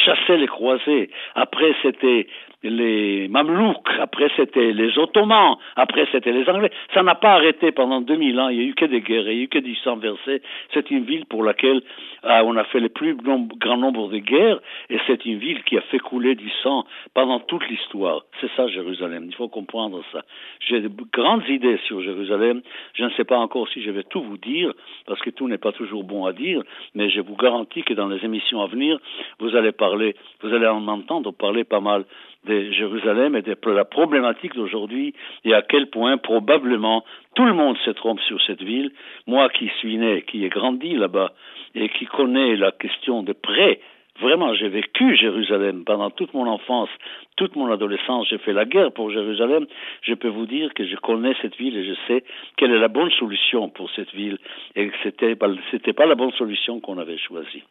chasser 0.05 0.38
les 0.38 0.47
croisés, 0.47 1.12
après 1.36 1.75
c'était 1.83 2.27
les 2.63 3.28
Mamelouks, 3.28 3.89
après 3.99 4.30
c'était 4.36 4.71
les 4.71 4.97
Ottomans, 4.97 5.58
après 5.76 6.08
c'était 6.12 6.32
les 6.32 6.47
Anglais. 6.49 6.71
Ça 6.93 7.04
n'a 7.04 7.15
pas 7.15 7.34
arrêté 7.34 7.71
pendant 7.71 8.02
2000 8.02 8.39
ans, 8.39 8.49
il 8.49 8.58
n'y 8.58 8.63
a 8.63 8.67
eu 8.67 8.73
que 8.73 8.86
des 8.86 9.02
guerres, 9.02 9.30
il 9.30 9.36
n'y 9.36 9.41
a 9.41 9.43
eu 9.43 9.47
que 9.47 9.60
du 9.60 9.76
sang 9.76 9.97
versé. 9.97 10.41
C'est 10.73 10.89
une 10.91 11.04
ville 11.04 11.26
pour 11.26 11.43
laquelle 11.43 11.82
euh, 12.26 12.41
on 12.45 12.56
a 12.56 12.63
fait 12.65 12.80
le 12.80 12.89
plus 12.89 13.15
grand 13.15 13.78
nombre 13.78 14.10
de 14.10 14.17
guerres, 14.19 14.60
et 14.89 14.97
c'est 15.08 15.26
une 15.26 15.38
ville 15.38 15.63
qui 15.63 15.78
a 15.78 15.82
fait 15.82 15.99
couler 15.99 16.36
du 16.36 16.49
sang 16.62 16.86
pendant 17.13 17.39
toute 17.39 17.67
l'histoire. 17.69 18.23
C'est 18.39 18.49
ça 18.56 18.67
Jérusalem, 18.67 19.26
il 19.28 19.36
faut 19.36 19.49
comprendre 19.49 20.02
ça. 20.12 20.21
J'ai 20.60 20.82
de 20.82 20.91
grandes 21.12 21.47
idées 21.49 21.80
sur 21.88 22.02
Jérusalem, 22.02 22.62
je 22.93 23.04
ne 23.04 23.10
sais 23.12 23.26
pas 23.26 23.38
encore 23.38 23.67
si 23.69 23.84
je 23.84 23.91
vais 23.91 24.04
tout 24.04 24.21
vous 24.21 24.38
dire, 24.38 24.73
parce 25.06 25.21
que 25.21 25.30
tout 25.30 25.47
n'est 25.47 25.58
pas 25.58 25.71
toujours 25.71 26.04
bon 26.04 26.26
à 26.26 26.34
dire, 26.34 26.62
mais 26.95 27.10
je 27.10 27.21
vous 27.21 27.36
garantis 27.36 27.84
que 27.84 27.93
dans 27.93 28.08
les 28.08 28.23
émissions 28.23 28.62
à 28.62 28.67
venir, 28.67 28.99
vous 29.39 29.56
allez 29.56 29.71
parler, 29.71 30.15
vous 30.41 30.54
allez 30.54 30.67
en 30.67 30.88
entendre 30.88 31.32
parler 31.32 31.63
pas 31.63 31.80
mal 31.80 32.06
de 32.45 32.71
Jérusalem 32.71 33.36
et 33.36 33.41
de 33.41 33.56
la 33.71 33.86
problématique 33.86 34.56
d'aujourd'hui 34.56 35.13
et 35.45 35.53
à 35.53 35.62
quel 35.62 35.88
point 35.88 36.17
probablement 36.17 37.03
tout 37.36 37.45
le 37.45 37.53
monde 37.53 37.77
se 37.86 37.91
trompe 37.91 38.19
sur 38.21 38.41
cette 38.43 38.62
ville. 38.62 38.91
Moi 39.27 39.49
qui 39.49 39.69
suis 39.79 39.97
né, 39.97 40.23
qui 40.23 40.45
ai 40.45 40.49
grandi 40.49 40.95
là-bas 40.95 41.34
et 41.75 41.89
qui 41.89 42.06
connais 42.06 42.56
la 42.56 42.71
question 42.71 43.23
de 43.23 43.34
près, 43.34 43.79
Vraiment, 44.21 44.53
j'ai 44.53 44.69
vécu 44.69 45.15
Jérusalem 45.15 45.84
pendant 45.86 46.12
toute 46.12 46.36
mon 46.36 46.45
enfance, 46.45 46.89
toute 47.36 47.56
mon 47.56 47.71
adolescence. 47.71 48.27
J'ai 48.29 48.38
fait 48.38 48.53
la 48.53 48.65
guerre 48.65 48.91
pour 48.91 49.10
Jérusalem. 49.10 49.65
Je 50.03 50.13
peux 50.13 50.27
vous 50.27 50.45
dire 50.45 50.71
que 50.75 50.86
je 50.86 50.95
connais 50.97 51.34
cette 51.41 51.56
ville 51.58 51.75
et 51.75 51.84
je 51.84 51.93
sais 52.08 52.23
quelle 52.56 52.71
est 52.71 52.79
la 52.79 52.89
bonne 52.89 53.10
solution 53.12 53.69
pour 53.69 53.89
cette 53.91 54.13
ville 54.13 54.38
et 54.75 54.88
que 54.88 54.95
c'était 55.01 55.36
c'était 55.71 55.93
pas 55.93 56.06
la 56.06 56.13
bonne 56.13 56.32
solution 56.34 56.79
qu'on 56.79 56.99
avait 56.99 57.17
choisie. 57.17 57.63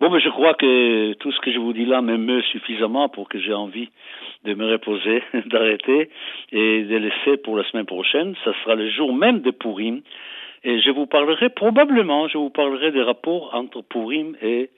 Bon, 0.00 0.10
mais 0.10 0.20
je 0.20 0.28
crois 0.28 0.54
que 0.54 1.14
tout 1.14 1.32
ce 1.32 1.40
que 1.40 1.50
je 1.50 1.58
vous 1.58 1.72
dis 1.72 1.84
là 1.84 2.00
m'émeut 2.02 2.42
suffisamment 2.42 3.08
pour 3.08 3.28
que 3.28 3.40
j'ai 3.40 3.52
envie 3.52 3.88
de 4.44 4.54
me 4.54 4.70
reposer, 4.70 5.24
d'arrêter 5.46 6.08
et 6.52 6.82
de 6.84 6.96
laisser 6.96 7.36
pour 7.38 7.56
la 7.56 7.64
semaine 7.64 7.86
prochaine. 7.86 8.36
Ça 8.44 8.52
sera 8.62 8.76
le 8.76 8.88
jour 8.90 9.12
même 9.12 9.40
de 9.40 9.50
Purim. 9.50 10.02
Et 10.62 10.80
je 10.80 10.90
vous 10.90 11.06
parlerai 11.06 11.48
probablement, 11.48 12.28
je 12.28 12.38
vous 12.38 12.50
parlerai 12.50 12.92
des 12.92 13.02
rapports 13.02 13.50
entre 13.54 13.82
Purim 13.82 14.36
et, 14.40 14.70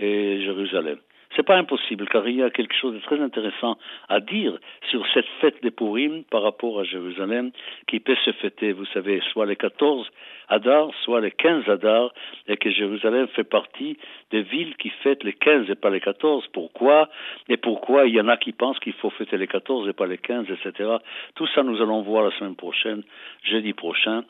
et 0.00 0.42
Jérusalem. 0.42 0.98
C'est 1.36 1.44
pas 1.44 1.56
impossible, 1.56 2.08
car 2.08 2.26
il 2.28 2.36
y 2.36 2.42
a 2.42 2.50
quelque 2.50 2.74
chose 2.74 2.94
de 2.94 3.00
très 3.00 3.20
intéressant 3.20 3.76
à 4.08 4.20
dire 4.20 4.58
sur 4.90 5.04
cette 5.14 5.26
fête 5.40 5.62
de 5.62 5.70
Purim 5.70 6.24
par 6.30 6.42
rapport 6.42 6.80
à 6.80 6.84
Jérusalem, 6.84 7.52
qui 7.86 8.00
peut 8.00 8.16
se 8.24 8.32
fêter, 8.32 8.72
vous 8.72 8.86
savez, 8.86 9.20
soit 9.32 9.46
les 9.46 9.56
14 9.56 10.08
Adar, 10.48 10.90
soit 11.04 11.20
les 11.20 11.30
15 11.30 11.68
Adar, 11.68 12.12
et 12.48 12.56
que 12.56 12.70
Jérusalem 12.70 13.28
fait 13.28 13.44
partie 13.44 13.96
des 14.30 14.42
villes 14.42 14.76
qui 14.76 14.90
fêtent 15.02 15.24
les 15.24 15.32
15 15.32 15.70
et 15.70 15.74
pas 15.74 15.90
les 15.90 16.00
14. 16.00 16.46
Pourquoi? 16.52 17.08
Et 17.48 17.56
pourquoi 17.56 18.06
il 18.06 18.14
y 18.14 18.20
en 18.20 18.28
a 18.28 18.36
qui 18.36 18.52
pensent 18.52 18.78
qu'il 18.80 18.92
faut 18.94 19.10
fêter 19.10 19.38
les 19.38 19.46
14 19.46 19.88
et 19.88 19.92
pas 19.92 20.06
les 20.06 20.18
15, 20.18 20.46
etc. 20.50 20.90
Tout 21.34 21.46
ça, 21.54 21.62
nous 21.62 21.80
allons 21.80 22.02
voir 22.02 22.24
la 22.24 22.30
semaine 22.38 22.56
prochaine, 22.56 23.02
jeudi 23.44 23.72
prochain. 23.72 24.24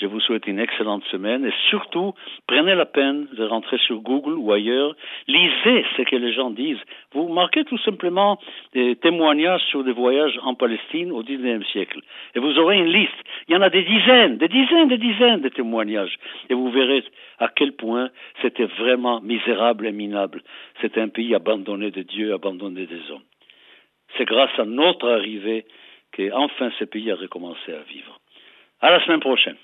Je 0.00 0.06
vous 0.06 0.20
souhaite 0.20 0.46
une 0.46 0.58
excellente 0.58 1.04
semaine 1.04 1.44
et 1.44 1.52
surtout, 1.68 2.14
prenez 2.46 2.74
la 2.74 2.86
peine 2.86 3.26
de 3.36 3.44
rentrer 3.44 3.76
sur 3.78 4.00
Google 4.00 4.34
ou 4.38 4.52
ailleurs, 4.52 4.94
lisez 5.28 5.84
ce 5.96 6.02
que 6.02 6.16
les 6.16 6.32
gens 6.32 6.50
disent. 6.50 6.80
Vous 7.12 7.28
marquez 7.28 7.64
tout 7.64 7.78
simplement 7.78 8.38
des 8.72 8.96
témoignages 8.96 9.62
sur 9.68 9.84
des 9.84 9.92
voyages 9.92 10.38
en 10.42 10.54
Palestine 10.54 11.12
au 11.12 11.22
XIXe 11.22 11.66
siècle 11.68 12.00
et 12.34 12.38
vous 12.38 12.58
aurez 12.58 12.78
une 12.78 12.92
liste. 12.92 13.12
Il 13.48 13.54
y 13.54 13.56
en 13.56 13.62
a 13.62 13.70
des 13.70 13.82
dizaines, 13.82 14.38
des 14.38 14.48
dizaines, 14.48 14.88
des 14.88 14.98
dizaines 14.98 15.40
de 15.40 15.48
et 16.48 16.54
vous 16.54 16.70
verrez 16.70 17.04
à 17.38 17.48
quel 17.48 17.72
point 17.72 18.10
c'était 18.42 18.64
vraiment 18.64 19.20
misérable 19.20 19.86
et 19.86 19.92
minable. 19.92 20.42
C'est 20.80 20.98
un 20.98 21.08
pays 21.08 21.34
abandonné 21.34 21.90
de 21.90 22.02
Dieu, 22.02 22.32
abandonné 22.32 22.86
des 22.86 23.10
hommes. 23.10 23.22
C'est 24.16 24.24
grâce 24.24 24.56
à 24.58 24.64
notre 24.64 25.08
arrivée 25.08 25.66
qu'enfin 26.12 26.70
ce 26.78 26.84
pays 26.84 27.10
a 27.10 27.16
recommencé 27.16 27.72
à 27.72 27.82
vivre. 27.82 28.18
À 28.80 28.90
la 28.90 29.04
semaine 29.04 29.20
prochaine. 29.20 29.56